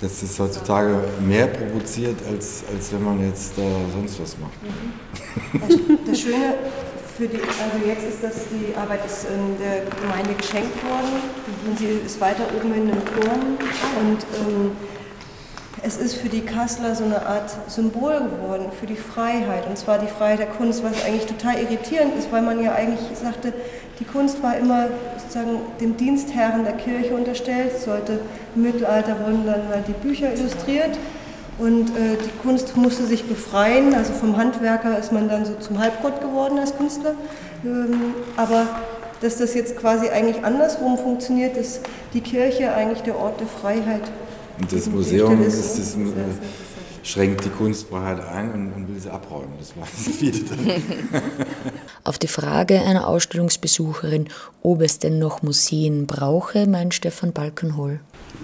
Das 0.00 0.22
ist 0.22 0.38
heutzutage 0.38 0.94
mehr 1.26 1.46
provoziert, 1.46 2.18
als, 2.30 2.64
als 2.74 2.92
wenn 2.92 3.02
man 3.02 3.26
jetzt 3.26 3.56
da 3.56 3.62
sonst 3.94 4.20
was 4.20 4.36
macht. 4.38 4.62
Mhm. 4.62 5.98
Das 6.06 6.20
Schöne 6.20 6.54
für 7.16 7.26
die, 7.26 7.38
also 7.38 7.86
jetzt 7.86 8.06
ist 8.06 8.22
das, 8.22 8.44
die 8.50 8.76
Arbeit 8.76 9.06
ist 9.06 9.24
in 9.24 9.56
der 9.58 9.84
Gemeinde 10.00 10.34
geschenkt 10.34 10.76
worden 10.84 11.22
und 11.66 11.78
sie 11.78 11.86
ist 12.04 12.20
weiter 12.20 12.44
oben 12.54 12.74
in 12.74 12.88
den 12.88 13.04
Turm 13.06 13.56
und 14.00 14.18
ähm, 14.38 14.72
es 15.82 15.96
ist 15.96 16.16
für 16.16 16.28
die 16.28 16.40
Kassler 16.40 16.94
so 16.94 17.04
eine 17.04 17.24
Art 17.24 17.50
Symbol 17.68 18.20
geworden 18.20 18.66
für 18.78 18.86
die 18.86 18.96
Freiheit, 18.96 19.66
und 19.66 19.78
zwar 19.78 19.98
die 19.98 20.08
Freiheit 20.08 20.40
der 20.40 20.46
Kunst, 20.46 20.82
was 20.82 21.04
eigentlich 21.04 21.26
total 21.26 21.58
irritierend 21.58 22.16
ist, 22.18 22.32
weil 22.32 22.42
man 22.42 22.62
ja 22.62 22.74
eigentlich 22.74 23.00
sagte, 23.14 23.52
die 23.98 24.04
Kunst 24.04 24.42
war 24.42 24.56
immer 24.56 24.88
sozusagen 25.18 25.58
dem 25.80 25.96
Dienstherren 25.96 26.64
der 26.64 26.74
Kirche 26.74 27.14
unterstellt, 27.14 27.78
sollte 27.78 28.20
im 28.54 28.62
Mittelalter 28.62 29.18
wurden 29.20 29.46
dann 29.46 29.68
halt 29.68 29.88
die 29.88 30.06
Bücher 30.06 30.32
illustriert 30.34 30.98
und 31.58 31.90
äh, 31.90 32.16
die 32.22 32.38
Kunst 32.42 32.76
musste 32.76 33.06
sich 33.06 33.24
befreien, 33.24 33.94
also 33.94 34.12
vom 34.12 34.36
Handwerker 34.36 34.98
ist 34.98 35.12
man 35.12 35.28
dann 35.28 35.46
so 35.46 35.54
zum 35.54 35.78
Halbgott 35.78 36.20
geworden 36.20 36.58
als 36.58 36.76
Künstler, 36.76 37.14
ähm, 37.64 38.14
aber 38.36 38.66
dass 39.22 39.38
das 39.38 39.54
jetzt 39.54 39.78
quasi 39.78 40.08
eigentlich 40.08 40.44
andersrum 40.44 40.98
funktioniert, 40.98 41.56
dass 41.56 41.80
die 42.12 42.20
Kirche 42.20 42.74
eigentlich 42.74 43.02
der 43.02 43.18
Ort 43.18 43.40
der 43.40 43.46
Freiheit 43.46 44.02
ist. 44.02 44.26
Und 44.58 44.72
das 44.72 44.86
Museum 44.86 45.42
ist, 45.42 45.78
ist, 45.78 45.96
äh, 45.96 45.98
schränkt 47.02 47.44
die 47.44 47.50
Kunstfreiheit 47.50 48.26
ein 48.26 48.52
und, 48.52 48.72
und, 48.72 48.88
will 48.88 48.98
sie 49.00 49.10
abräumen. 49.10 49.52
Das 49.58 49.76
war 49.76 49.84
das 49.84 50.16
Viele 50.16 50.38
Auf 52.06 52.20
die 52.20 52.28
Frage 52.28 52.82
einer 52.82 53.08
Ausstellungsbesucherin, 53.08 54.28
ob 54.62 54.80
es 54.80 55.00
denn 55.00 55.18
noch 55.18 55.42
Museen 55.42 56.06
brauche, 56.06 56.68
meint 56.68 56.94
Stefan 56.94 57.32
Balkenhol. 57.32 57.98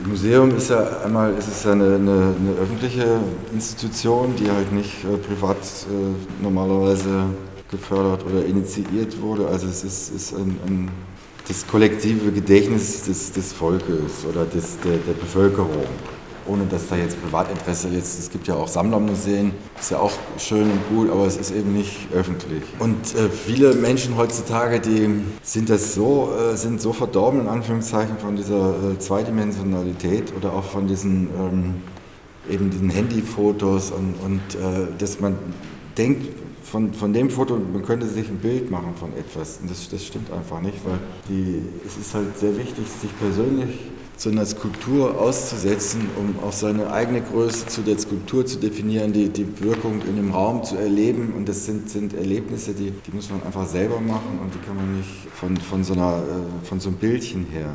Museum 0.05 0.57
ist 0.57 0.71
ja 0.71 0.85
einmal 1.05 1.33
ist 1.35 1.47
es 1.47 1.65
eine, 1.65 1.95
eine, 1.95 2.35
eine 2.41 2.53
öffentliche 2.61 3.21
Institution, 3.53 4.35
die 4.35 4.51
halt 4.51 4.73
nicht 4.73 5.05
äh, 5.05 5.17
privat 5.17 5.59
äh, 5.59 6.43
normalerweise 6.43 7.27
gefördert 7.71 8.27
oder 8.27 8.45
initiiert 8.45 9.23
wurde. 9.23 9.47
Also 9.47 9.69
es 9.69 9.85
ist, 9.85 10.13
ist 10.13 10.33
ein, 10.33 10.59
ein 10.67 10.91
das 11.47 11.65
kollektive 11.65 12.33
Gedächtnis 12.33 13.05
des, 13.05 13.31
des 13.31 13.53
Volkes 13.53 14.25
oder 14.29 14.45
des, 14.45 14.81
der, 14.81 14.97
der, 14.97 15.13
Bevölkerung. 15.13 15.87
Ohne 16.47 16.67
dass 16.67 16.89
da 16.89 16.97
jetzt 16.97 17.21
Privatinteresse 17.23 17.89
jetzt, 17.89 18.19
es 18.19 18.31
gibt 18.31 18.47
ja 18.49 18.55
auch 18.55 18.69
Sammlermuseen, 18.69 19.53
ist 19.79 19.91
ja 19.91 19.99
auch 19.99 20.13
schön 20.39 20.71
und 20.71 20.89
gut, 20.89 21.11
aber 21.11 21.27
es 21.27 21.37
ist 21.37 21.53
eben 21.53 21.73
nicht 21.73 22.09
öffentlich. 22.13 22.63
Und 22.79 23.15
äh, 23.15 23.29
viele 23.29 23.75
Menschen 23.75 24.17
heutzutage, 24.17 24.81
die 24.81 25.09
sind 25.43 25.71
das 25.71 25.95
so, 25.95 26.33
äh, 26.37 26.57
sind 26.57 26.81
so 26.81 26.93
verdorben 26.93 27.41
in 27.41 27.49
Anführungszeichen 27.49 28.19
von 28.19 28.37
dieser 28.37 28.71
äh, 28.71 28.99
Zweidimensionalität 28.99 30.33
oder 30.37 30.53
auch 30.53 30.65
von 30.65 30.87
diesen 30.87 31.29
ähm, 31.39 31.75
eben 32.51 32.71
diesen 32.71 32.91
Handyfotos 32.91 33.91
und, 33.91 34.15
und 34.25 34.41
äh, 34.57 34.87
dass 34.99 35.21
man 35.21 35.37
denkt, 35.97 36.27
von, 36.65 36.95
von 36.95 37.13
dem 37.13 37.29
Foto, 37.29 37.59
man 37.59 37.83
könnte 37.83 38.07
sich 38.07 38.29
ein 38.29 38.39
Bild 38.39 38.71
machen 38.71 38.95
von 38.99 39.13
etwas. 39.13 39.59
Und 39.61 39.71
das, 39.71 39.89
das 39.91 40.07
stimmt 40.07 40.33
einfach 40.33 40.61
nicht, 40.61 40.79
weil 40.87 40.99
die, 41.29 41.61
es 41.87 41.99
ist 41.99 42.15
halt 42.15 42.39
sehr 42.39 42.57
wichtig, 42.57 42.87
sich 42.89 43.11
persönlich 43.19 43.79
zu 44.17 44.31
einer 44.31 44.47
Skulptur 44.47 45.19
auszusetzen, 45.19 46.09
um 46.17 46.39
auch 46.47 46.53
seine 46.53 46.93
eigene 46.93 47.23
Größe 47.23 47.67
zu 47.67 47.83
der 47.83 47.99
Skulptur 47.99 48.47
zu 48.47 48.59
definieren, 48.59 49.13
die, 49.13 49.29
die 49.29 49.47
Wirkung 49.61 50.01
in 50.09 50.17
dem 50.17 50.33
Raum 50.33 50.63
zu 50.63 50.77
erleben. 50.77 51.33
Und 51.37 51.49
das 51.49 51.67
sind, 51.67 51.91
sind 51.91 52.15
Erlebnisse, 52.15 52.73
die, 52.73 52.91
die 52.91 53.11
muss 53.13 53.31
man 53.31 53.43
einfach 53.43 53.67
selber 53.67 54.01
machen 54.01 54.39
und 54.43 54.55
die 54.55 54.59
kann 54.59 54.77
man 54.77 54.97
nicht 54.99 55.11
von, 55.33 55.57
von, 55.57 55.83
so, 55.85 55.95
einer, 55.95 56.19
äh, 56.19 56.67
von 56.67 56.79
so 56.79 56.91
einem 56.91 56.99
Bildchen 56.99 57.47
her 57.47 57.75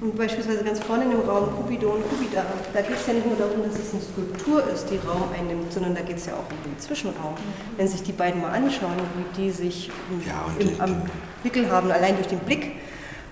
und 0.00 0.16
beispielsweise 0.16 0.64
ganz 0.64 0.80
vorne 0.80 1.04
in 1.04 1.10
dem 1.10 1.20
Raum 1.20 1.54
Cupido 1.54 1.90
und 1.90 2.08
Cupida, 2.08 2.42
da 2.72 2.80
geht 2.80 2.96
es 2.96 3.06
ja 3.06 3.12
nicht 3.12 3.26
nur 3.26 3.36
darum, 3.36 3.62
dass 3.62 3.78
es 3.78 3.92
eine 3.92 4.02
Skulptur 4.02 4.64
ist, 4.72 4.86
die 4.88 4.96
Raum 4.96 5.24
einnimmt, 5.38 5.70
sondern 5.70 5.94
da 5.94 6.00
geht 6.00 6.16
es 6.16 6.26
ja 6.26 6.34
auch 6.34 6.50
um 6.50 6.56
den 6.64 6.78
Zwischenraum. 6.78 7.34
Wenn 7.76 7.86
sich 7.86 8.02
die 8.02 8.12
beiden 8.12 8.40
mal 8.40 8.52
anschauen, 8.52 8.96
wie 9.16 9.42
die 9.42 9.50
sich 9.50 9.90
ja, 10.26 10.46
im, 10.58 10.80
am 10.80 11.02
Wickel 11.42 11.70
haben, 11.70 11.90
allein 11.90 12.16
durch 12.16 12.28
den 12.28 12.38
Blick, 12.38 12.72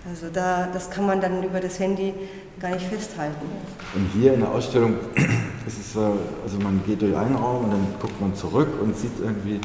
also 0.09 0.29
da, 0.33 0.69
das 0.73 0.91
kann 0.91 1.07
man 1.07 1.21
dann 1.21 1.43
über 1.43 1.61
das 1.61 1.79
Handy 1.79 2.15
gar 2.61 2.71
nicht 2.71 2.87
festhalten. 2.87 3.47
Und 3.95 4.11
hier 4.15 4.35
in 4.35 4.41
der 4.41 4.51
Ausstellung 4.51 4.95
ist 5.67 5.79
es, 5.79 5.97
also 5.97 6.59
man 6.63 6.83
geht 6.87 7.03
durch 7.03 7.17
einen 7.17 7.37
Raum 7.37 7.65
und 7.65 7.71
dann 7.71 7.87
guckt 8.01 8.21
man 8.21 8.35
zurück 8.35 8.69
und 8.81 8.97
sieht 8.97 9.13
irgendwie 9.21 9.61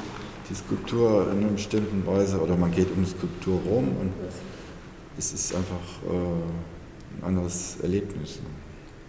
die 0.49 0.55
Skulptur 0.55 1.31
in 1.31 1.39
einer 1.39 1.53
bestimmten 1.53 2.05
Weise 2.05 2.39
oder 2.39 2.55
man 2.55 2.71
geht 2.71 2.87
um 2.95 3.03
die 3.03 3.09
Skulptur 3.09 3.59
rum 3.65 3.87
und 3.99 4.11
es 5.17 5.33
ist 5.33 5.55
einfach... 5.55 6.11
Äh, 6.11 6.73
ein 7.19 7.27
anderes 7.27 7.77
Erlebnis. 7.81 8.39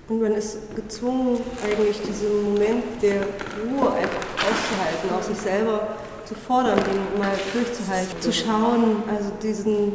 Und 0.08 0.20
man 0.20 0.32
ist 0.32 0.58
gezwungen, 0.76 1.38
eigentlich 1.64 2.00
diesen 2.02 2.42
Moment 2.42 2.84
der 3.00 3.22
Ruhe 3.22 3.90
einfach 3.92 4.20
auszuhalten, 4.36 5.10
auch 5.16 5.22
sich 5.22 5.38
selber 5.38 5.96
zu 6.26 6.34
fordern, 6.34 6.78
den 6.78 7.18
mal 7.18 7.32
durchzuhalten, 7.52 8.20
zu 8.20 8.32
schauen, 8.32 9.02
also 9.08 9.30
diesen, 9.42 9.92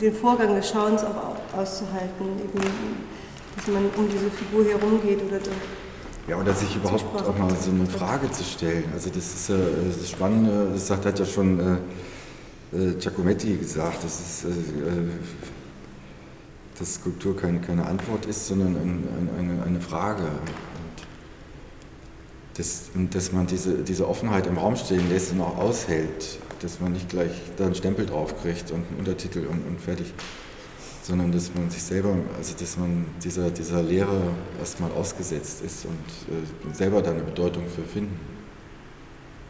den 0.00 0.14
Vorgang 0.14 0.54
des 0.54 0.70
Schauens 0.70 1.02
auch 1.02 1.58
auszuhalten, 1.58 2.26
eben, 2.38 2.60
dass 3.56 3.66
man 3.66 3.84
um 3.96 4.08
diese 4.08 4.30
Figur 4.30 4.64
herumgeht 4.64 5.20
oder 5.22 5.38
ja, 6.28 6.36
oder 6.36 6.54
sich 6.54 6.76
überhaupt 6.76 7.04
auch 7.16 7.36
mal 7.36 7.50
so 7.60 7.72
eine 7.72 7.86
Frage 7.86 8.30
zu 8.30 8.44
stellen. 8.44 8.84
Also 8.94 9.10
das 9.10 9.34
ist 9.34 9.48
ja 9.48 9.56
das 9.98 10.08
Spannende, 10.08 10.70
das 10.72 10.88
hat 10.88 11.18
ja 11.18 11.26
schon 11.26 11.58
äh, 11.58 12.76
äh, 12.76 12.94
Giacometti 12.94 13.56
gesagt, 13.56 14.04
das 14.04 14.20
ist 14.20 14.44
äh, 14.44 14.48
dass 16.78 16.94
Skulptur 16.94 17.36
keine, 17.36 17.60
keine 17.60 17.86
Antwort 17.86 18.26
ist, 18.26 18.46
sondern 18.46 18.76
ein, 18.76 19.28
eine, 19.38 19.62
eine 19.62 19.80
Frage. 19.80 20.24
Und, 20.24 20.52
das, 22.56 22.90
und 22.94 23.14
dass 23.14 23.32
man 23.32 23.46
diese, 23.46 23.78
diese 23.78 24.08
Offenheit 24.08 24.46
im 24.46 24.58
Raum 24.58 24.76
stehen 24.76 25.08
lässt 25.08 25.32
und 25.32 25.40
auch 25.40 25.58
aushält, 25.58 26.38
dass 26.62 26.80
man 26.80 26.92
nicht 26.92 27.08
gleich 27.08 27.32
da 27.56 27.66
einen 27.66 27.74
Stempel 27.74 28.06
drauf 28.06 28.40
kriegt 28.40 28.70
und 28.70 28.86
einen 28.88 28.98
Untertitel 28.98 29.46
und, 29.46 29.66
und 29.66 29.80
fertig. 29.80 30.12
sondern 31.02 31.32
dass 31.32 31.52
man 31.54 31.68
sich 31.68 31.82
selber, 31.82 32.14
also 32.38 32.54
dass 32.58 32.76
man 32.76 33.06
dieser, 33.22 33.50
dieser 33.50 33.82
Lehre 33.82 34.22
erstmal 34.58 34.90
ausgesetzt 34.92 35.62
ist 35.64 35.84
und 35.84 36.72
äh, 36.72 36.74
selber 36.74 37.02
da 37.02 37.10
eine 37.10 37.22
Bedeutung 37.22 37.64
für 37.68 37.82
finden 37.82 38.18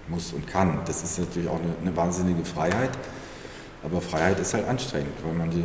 muss 0.08 0.32
und 0.32 0.46
kann. 0.46 0.80
Das 0.86 1.02
ist 1.02 1.18
natürlich 1.18 1.48
auch 1.48 1.60
eine, 1.60 1.74
eine 1.80 1.96
wahnsinnige 1.96 2.44
Freiheit, 2.44 2.90
aber 3.82 4.00
Freiheit 4.00 4.40
ist 4.40 4.54
halt 4.54 4.66
anstrengend, 4.66 5.12
weil 5.24 5.34
man 5.34 5.50
die 5.50 5.64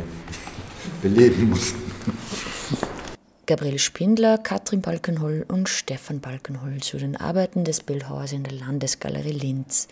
beleben 1.02 1.50
muss. 1.50 1.74
Gabriel 3.48 3.78
Spindler, 3.78 4.36
Katrin 4.36 4.82
Balkenhol 4.82 5.46
und 5.48 5.70
Stefan 5.70 6.20
Balkenhol 6.20 6.82
zu 6.82 6.98
den 6.98 7.16
Arbeiten 7.16 7.64
des 7.64 7.80
Bildhauers 7.80 8.32
in 8.32 8.42
der 8.42 8.52
Landesgalerie 8.52 9.32
Linz. 9.32 9.88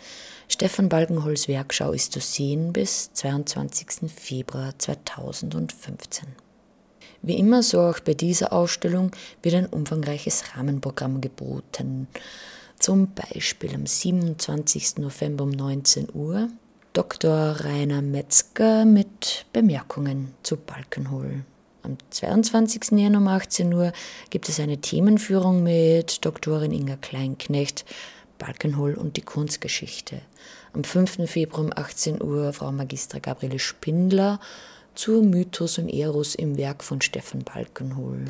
Stefan 0.47 0.91
Balkenhols 0.91 1.49
Werkschau 1.49 1.93
ist 1.93 2.13
zu 2.13 2.21
sehen 2.21 2.75
bis 2.75 3.15
22. 3.15 4.11
Februar 4.15 4.75
2015. 4.77 6.29
Wie 7.23 7.39
immer, 7.39 7.63
so 7.63 7.81
auch 7.81 7.99
bei 8.01 8.13
dieser 8.13 8.53
Ausstellung, 8.53 9.13
wird 9.43 9.55
ein 9.55 9.67
umfangreiches 9.69 10.55
Rahmenprogramm 10.55 11.23
geboten. 11.23 12.09
Zum 12.79 13.15
Beispiel 13.15 13.75
am 13.75 13.87
27. 13.87 14.99
November 14.99 15.45
um 15.45 15.51
19 15.51 16.09
Uhr 16.13 16.51
Dr. 16.93 17.57
Rainer 17.61 18.03
Metzger 18.03 18.85
mit 18.85 19.47
Bemerkungen 19.55 20.35
zu 20.43 20.59
Balkenhol. 20.59 21.47
Am 21.87 21.99
22. 22.11 22.99
Januar 22.99 23.23
um 23.23 23.29
18 23.29 23.73
Uhr 23.73 23.93
gibt 24.31 24.49
es 24.49 24.59
eine 24.59 24.79
Themenführung 24.79 25.63
mit 25.63 26.25
Doktorin 26.25 26.73
Inga 26.73 26.97
Kleinknecht, 26.97 27.85
Balkenhol 28.39 28.95
und 28.95 29.17
die 29.17 29.23
Kunstgeschichte. 29.23 30.21
Am 30.73 30.83
5. 30.83 31.31
Februar 31.31 31.65
um 31.65 31.73
18 31.73 32.21
Uhr 32.21 32.53
Frau 32.53 32.73
Magistra 32.73 33.21
Gabriele 33.21 33.61
Spindler 33.61 34.41
zu 34.97 35.23
Mythos 35.23 35.79
und 35.79 35.89
Eros 35.89 36.35
im 36.35 36.59
Werk 36.59 36.83
von 36.83 37.01
Stefan 37.01 37.45
Balkenhol. 37.45 38.25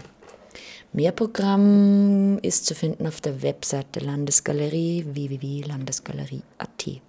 Mehr 0.92 1.12
Programm 1.12 2.36
ist 2.42 2.66
zu 2.66 2.74
finden 2.74 3.06
auf 3.06 3.22
der 3.22 3.40
Website 3.40 3.94
der 3.94 4.02
Landesgalerie 4.02 5.06
www.landesgalerie.at. 5.08 7.00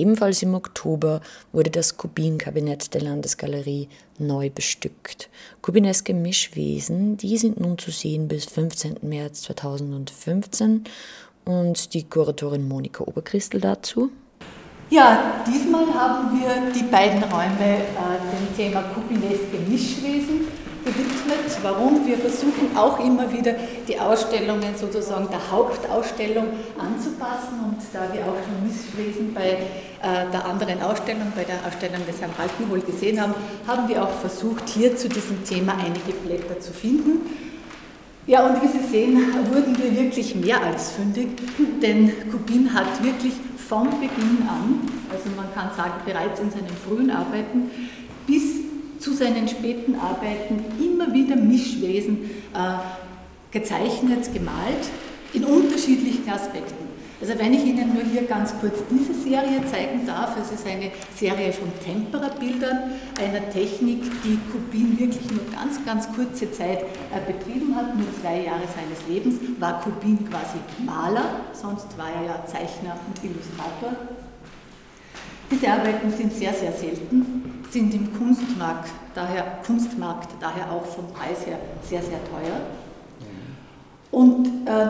Ebenfalls 0.00 0.42
im 0.42 0.54
Oktober 0.54 1.20
wurde 1.52 1.68
das 1.68 1.98
Kubinkabinett 1.98 2.94
der 2.94 3.02
Landesgalerie 3.02 3.86
neu 4.18 4.48
bestückt. 4.48 5.28
Kubineske 5.60 6.14
Mischwesen, 6.14 7.18
die 7.18 7.36
sind 7.36 7.60
nun 7.60 7.76
zu 7.76 7.90
sehen 7.90 8.26
bis 8.26 8.46
15. 8.46 9.00
März 9.02 9.42
2015 9.42 10.84
und 11.44 11.92
die 11.92 12.04
Kuratorin 12.04 12.66
Monika 12.66 13.04
Oberchristl 13.04 13.60
dazu. 13.60 14.10
Ja, 14.88 15.42
diesmal 15.46 15.86
haben 15.92 16.40
wir 16.40 16.72
die 16.72 16.84
beiden 16.84 17.22
Räume 17.22 17.60
äh, 17.60 18.48
dem 18.48 18.56
Thema 18.56 18.82
Kubineske 18.94 19.58
Mischwesen 19.68 20.48
gewidmet. 20.84 21.58
Warum? 21.62 22.06
Wir 22.06 22.18
versuchen 22.18 22.76
auch 22.76 22.98
immer 23.04 23.32
wieder 23.32 23.54
die 23.88 23.98
Ausstellungen 23.98 24.76
sozusagen 24.76 25.28
der 25.30 25.50
Hauptausstellung 25.50 26.48
anzupassen 26.78 27.60
und 27.64 27.78
da 27.92 28.12
wir 28.12 28.22
auch 28.22 28.36
schon 28.44 28.66
Misswesen 28.66 29.34
bei 29.34 29.58
äh, 30.02 30.30
der 30.32 30.44
anderen 30.44 30.80
Ausstellung, 30.82 31.32
bei 31.34 31.44
der 31.44 31.56
Ausstellung 31.66 32.04
des 32.06 32.20
Herrn 32.20 32.32
Balkenhol 32.36 32.80
gesehen 32.80 33.20
haben, 33.20 33.34
haben 33.66 33.88
wir 33.88 34.02
auch 34.02 34.12
versucht, 34.20 34.68
hier 34.68 34.96
zu 34.96 35.08
diesem 35.08 35.44
Thema 35.44 35.74
einige 35.74 36.12
Blätter 36.24 36.58
zu 36.60 36.72
finden. 36.72 37.20
Ja, 38.26 38.46
und 38.46 38.62
wie 38.62 38.68
Sie 38.68 38.86
sehen, 38.86 39.18
wurden 39.52 39.76
wir 39.76 39.96
wirklich 39.96 40.34
mehr 40.34 40.62
als 40.62 40.92
fündig, 40.92 41.28
denn 41.82 42.12
Kubin 42.30 42.72
hat 42.72 43.02
wirklich 43.02 43.32
von 43.68 43.88
Beginn 43.88 44.46
an, 44.48 44.88
also 45.10 45.24
man 45.36 45.52
kann 45.54 45.70
sagen 45.76 45.94
bereits 46.04 46.38
in 46.38 46.50
seinen 46.50 46.68
frühen 46.86 47.10
Arbeiten, 47.10 47.70
bis 48.26 48.69
zu 49.00 49.14
seinen 49.14 49.48
späten 49.48 49.96
Arbeiten 49.96 50.64
immer 50.78 51.12
wieder 51.12 51.34
Mischwesen 51.36 52.30
äh, 52.54 52.78
gezeichnet, 53.50 54.32
gemalt, 54.32 54.86
in 55.32 55.44
unterschiedlichen 55.44 56.28
Aspekten. 56.28 56.90
Also 57.20 57.38
wenn 57.38 57.52
ich 57.52 57.64
Ihnen 57.66 57.92
nur 57.92 58.02
hier 58.02 58.22
ganz 58.22 58.54
kurz 58.60 58.78
diese 58.90 59.12
Serie 59.12 59.62
zeigen 59.70 60.06
darf, 60.06 60.38
es 60.40 60.52
ist 60.52 60.66
eine 60.66 60.90
Serie 61.14 61.52
von 61.52 61.68
Temperabildern, 61.84 62.92
einer 63.20 63.50
Technik, 63.50 64.02
die 64.24 64.38
Kubin 64.50 64.98
wirklich 64.98 65.30
nur 65.30 65.44
ganz, 65.52 65.84
ganz 65.84 66.10
kurze 66.14 66.50
Zeit 66.50 66.80
äh, 66.80 67.32
betrieben 67.32 67.76
hat, 67.76 67.94
nur 67.94 68.06
zwei 68.22 68.44
Jahre 68.44 68.64
seines 68.74 69.06
Lebens, 69.06 69.36
war 69.58 69.82
Kubin 69.82 70.18
quasi 70.30 70.58
Maler, 70.84 71.40
sonst 71.52 71.96
war 71.98 72.08
er 72.08 72.26
ja 72.26 72.46
Zeichner 72.46 72.98
und 73.06 73.22
Illustrator. 73.22 73.92
Diese 75.50 75.68
Arbeiten 75.68 76.10
sind 76.10 76.32
sehr, 76.32 76.54
sehr 76.54 76.72
selten, 76.72 77.59
sind 77.70 77.94
im 77.94 78.16
Kunstmarkt 78.16 78.90
daher, 79.14 79.58
Kunstmarkt 79.64 80.30
daher 80.40 80.70
auch 80.70 80.84
vom 80.84 81.06
Preis 81.12 81.46
her 81.46 81.58
sehr, 81.82 82.02
sehr 82.02 82.18
teuer. 82.24 82.60
Und 84.10 84.46
äh, 84.66 84.86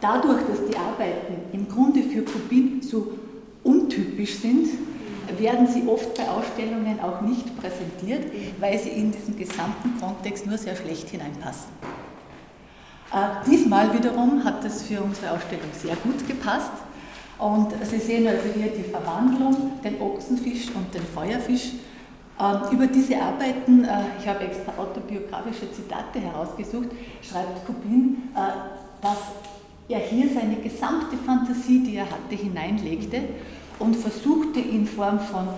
dadurch, 0.00 0.40
dass 0.48 0.66
die 0.68 0.76
Arbeiten 0.76 1.34
im 1.52 1.68
Grunde 1.68 2.02
für 2.02 2.22
Kubin 2.22 2.82
so 2.82 3.18
untypisch 3.62 4.36
sind, 4.40 4.68
werden 5.38 5.66
sie 5.66 5.86
oft 5.86 6.14
bei 6.16 6.28
Ausstellungen 6.28 7.00
auch 7.00 7.20
nicht 7.20 7.56
präsentiert, 7.60 8.24
weil 8.58 8.78
sie 8.78 8.90
in 8.90 9.12
diesen 9.12 9.36
gesamten 9.36 9.98
Kontext 10.00 10.46
nur 10.46 10.58
sehr 10.58 10.76
schlecht 10.76 11.08
hineinpassen. 11.08 11.70
Äh, 13.12 13.48
diesmal 13.48 13.94
wiederum 13.94 14.42
hat 14.42 14.64
das 14.64 14.82
für 14.82 15.00
unsere 15.00 15.32
Ausstellung 15.32 15.68
sehr 15.80 15.96
gut 15.96 16.26
gepasst. 16.26 16.72
Und 17.42 17.72
Sie 17.82 17.98
sehen 17.98 18.28
also 18.28 18.44
hier 18.54 18.68
die 18.68 18.88
Verwandlung, 18.88 19.72
den 19.82 20.00
Ochsenfisch 20.00 20.68
und 20.76 20.94
den 20.94 21.02
Feuerfisch. 21.02 21.72
Ähm, 22.38 22.56
über 22.70 22.86
diese 22.86 23.20
Arbeiten, 23.20 23.84
äh, 23.84 23.88
ich 24.20 24.28
habe 24.28 24.44
extra 24.44 24.72
autobiografische 24.80 25.72
Zitate 25.72 26.20
herausgesucht, 26.20 26.90
schreibt 27.20 27.66
Kubin, 27.66 28.30
äh, 28.36 29.02
dass 29.02 29.18
er 29.88 29.98
hier 29.98 30.28
seine 30.32 30.54
gesamte 30.54 31.16
Fantasie, 31.16 31.82
die 31.82 31.96
er 31.96 32.04
hatte, 32.04 32.36
hineinlegte 32.36 33.22
und 33.80 33.96
versuchte 33.96 34.60
in 34.60 34.86
Form 34.86 35.18
von 35.18 35.48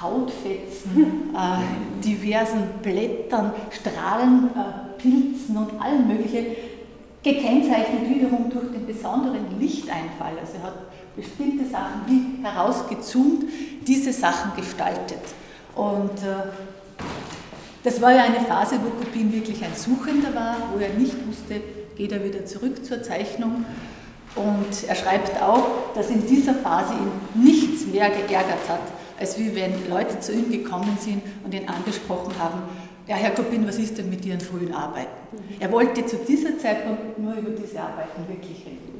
Hautfetzen, 0.00 1.34
äh, 1.34 2.02
diversen 2.02 2.62
Blättern, 2.82 3.52
Strahlen, 3.70 4.48
Pilzen 4.96 5.58
und 5.58 5.82
allem 5.82 6.08
Möglichen, 6.08 6.46
gekennzeichnet 7.22 8.08
wiederum 8.08 8.48
durch 8.48 8.70
den 8.72 8.86
besonderen 8.86 9.58
Lichteinfall. 9.60 10.38
Also 10.40 10.54
er 10.56 10.62
hat 10.62 10.74
bestimmte 11.16 11.68
Sachen 11.68 12.02
wie 12.06 12.44
herausgezoomt, 12.44 13.44
diese 13.86 14.12
Sachen 14.12 14.52
gestaltet. 14.56 15.22
Und 15.74 16.18
äh, 16.22 16.48
das 17.82 18.00
war 18.00 18.12
ja 18.12 18.24
eine 18.24 18.40
Phase, 18.40 18.78
wo 18.82 18.90
Kopin 18.90 19.32
wirklich 19.32 19.64
ein 19.64 19.74
Suchender 19.74 20.34
war, 20.34 20.56
wo 20.72 20.78
er 20.78 20.90
nicht 20.90 21.14
wusste, 21.26 21.60
geht 21.96 22.12
er 22.12 22.24
wieder 22.24 22.44
zurück 22.44 22.84
zur 22.84 23.02
Zeichnung. 23.02 23.64
Und 24.34 24.88
er 24.88 24.94
schreibt 24.94 25.40
auch, 25.40 25.94
dass 25.94 26.10
in 26.10 26.26
dieser 26.26 26.54
Phase 26.54 26.92
ihn 26.92 27.42
nichts 27.42 27.86
mehr 27.86 28.10
geärgert 28.10 28.68
hat, 28.68 28.80
als 29.18 29.38
wie 29.38 29.54
wenn 29.54 29.88
Leute 29.88 30.20
zu 30.20 30.32
ihm 30.32 30.50
gekommen 30.50 30.98
sind 31.00 31.22
und 31.44 31.54
ihn 31.54 31.68
angesprochen 31.68 32.34
haben, 32.38 32.62
ja, 33.06 33.14
Herr 33.14 33.30
Kopin, 33.30 33.66
was 33.68 33.78
ist 33.78 33.96
denn 33.96 34.10
mit 34.10 34.26
Ihren 34.26 34.40
frühen 34.40 34.74
Arbeiten? 34.74 35.08
Er 35.60 35.70
wollte 35.70 36.04
zu 36.04 36.16
dieser 36.16 36.58
Zeitpunkt 36.58 37.18
nur 37.18 37.34
über 37.34 37.50
diese 37.50 37.80
Arbeiten 37.80 38.26
wirklich 38.28 38.66
reden. 38.66 38.95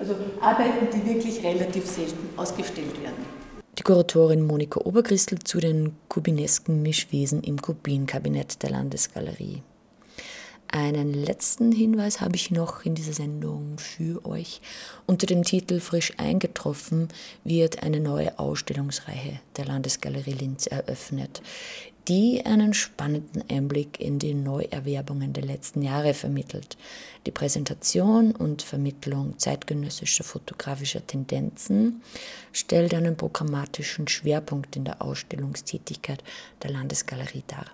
Also 0.00 0.16
Arbeiten, 0.40 0.88
die 0.94 1.06
wirklich 1.06 1.44
relativ 1.44 1.86
selten 1.86 2.30
ausgestellt 2.38 3.00
werden. 3.02 3.22
Die 3.78 3.82
Kuratorin 3.82 4.46
Monika 4.46 4.80
Oberchristl 4.80 5.38
zu 5.44 5.60
den 5.60 5.94
kubinesken 6.08 6.82
Mischwesen 6.82 7.42
im 7.42 7.60
Kubinkabinett 7.60 8.62
der 8.62 8.70
Landesgalerie. 8.70 9.62
Einen 10.72 11.12
letzten 11.12 11.72
Hinweis 11.72 12.20
habe 12.20 12.36
ich 12.36 12.52
noch 12.52 12.84
in 12.84 12.94
dieser 12.94 13.12
Sendung 13.12 13.76
für 13.78 14.24
euch. 14.24 14.60
Unter 15.04 15.26
dem 15.26 15.42
Titel 15.42 15.80
Frisch 15.80 16.12
eingetroffen 16.16 17.08
wird 17.42 17.82
eine 17.82 17.98
neue 17.98 18.38
Ausstellungsreihe 18.38 19.40
der 19.56 19.64
Landesgalerie 19.64 20.32
Linz 20.32 20.66
eröffnet, 20.68 21.42
die 22.08 22.44
einen 22.44 22.74
spannenden 22.74 23.44
Einblick 23.50 24.00
in 24.00 24.18
die 24.18 24.34
Neuerwerbungen 24.34 25.32
der 25.32 25.44
letzten 25.44 25.82
Jahre 25.82 26.14
vermittelt. 26.14 26.76
Die 27.26 27.30
Präsentation 27.30 28.32
und 28.32 28.62
Vermittlung 28.62 29.38
zeitgenössischer 29.38 30.24
fotografischer 30.24 31.06
Tendenzen 31.06 32.02
stellt 32.52 32.94
einen 32.94 33.16
programmatischen 33.16 34.08
Schwerpunkt 34.08 34.76
in 34.76 34.84
der 34.84 35.02
Ausstellungstätigkeit 35.02 36.24
der 36.62 36.70
Landesgalerie 36.70 37.44
dar. 37.46 37.66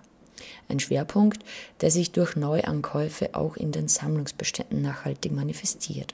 Ein 0.69 0.79
Schwerpunkt, 0.79 1.43
der 1.81 1.91
sich 1.91 2.11
durch 2.11 2.35
Neuankäufe 2.35 3.33
auch 3.33 3.55
in 3.55 3.71
den 3.71 3.87
Sammlungsbeständen 3.87 4.81
nachhaltig 4.81 5.31
manifestiert. 5.31 6.13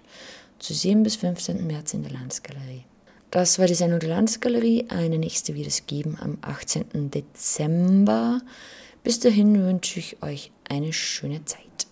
Zu 0.59 0.73
sehen 0.73 1.03
bis 1.03 1.15
15. 1.17 1.65
März 1.67 1.93
in 1.93 2.03
der 2.03 2.13
Landesgalerie. 2.13 2.85
Das 3.33 3.57
war 3.57 3.65
die 3.65 3.73
Sendung 3.73 3.99
der 3.99 4.09
Landesgalerie. 4.09 4.85
Eine 4.89 5.17
nächste 5.17 5.55
wird 5.55 5.65
es 5.65 5.87
geben 5.87 6.19
am 6.21 6.37
18. 6.41 7.09
Dezember. 7.09 8.41
Bis 9.03 9.21
dahin 9.21 9.65
wünsche 9.65 9.97
ich 9.97 10.21
euch 10.21 10.51
eine 10.69 10.93
schöne 10.93 11.43
Zeit. 11.43 11.87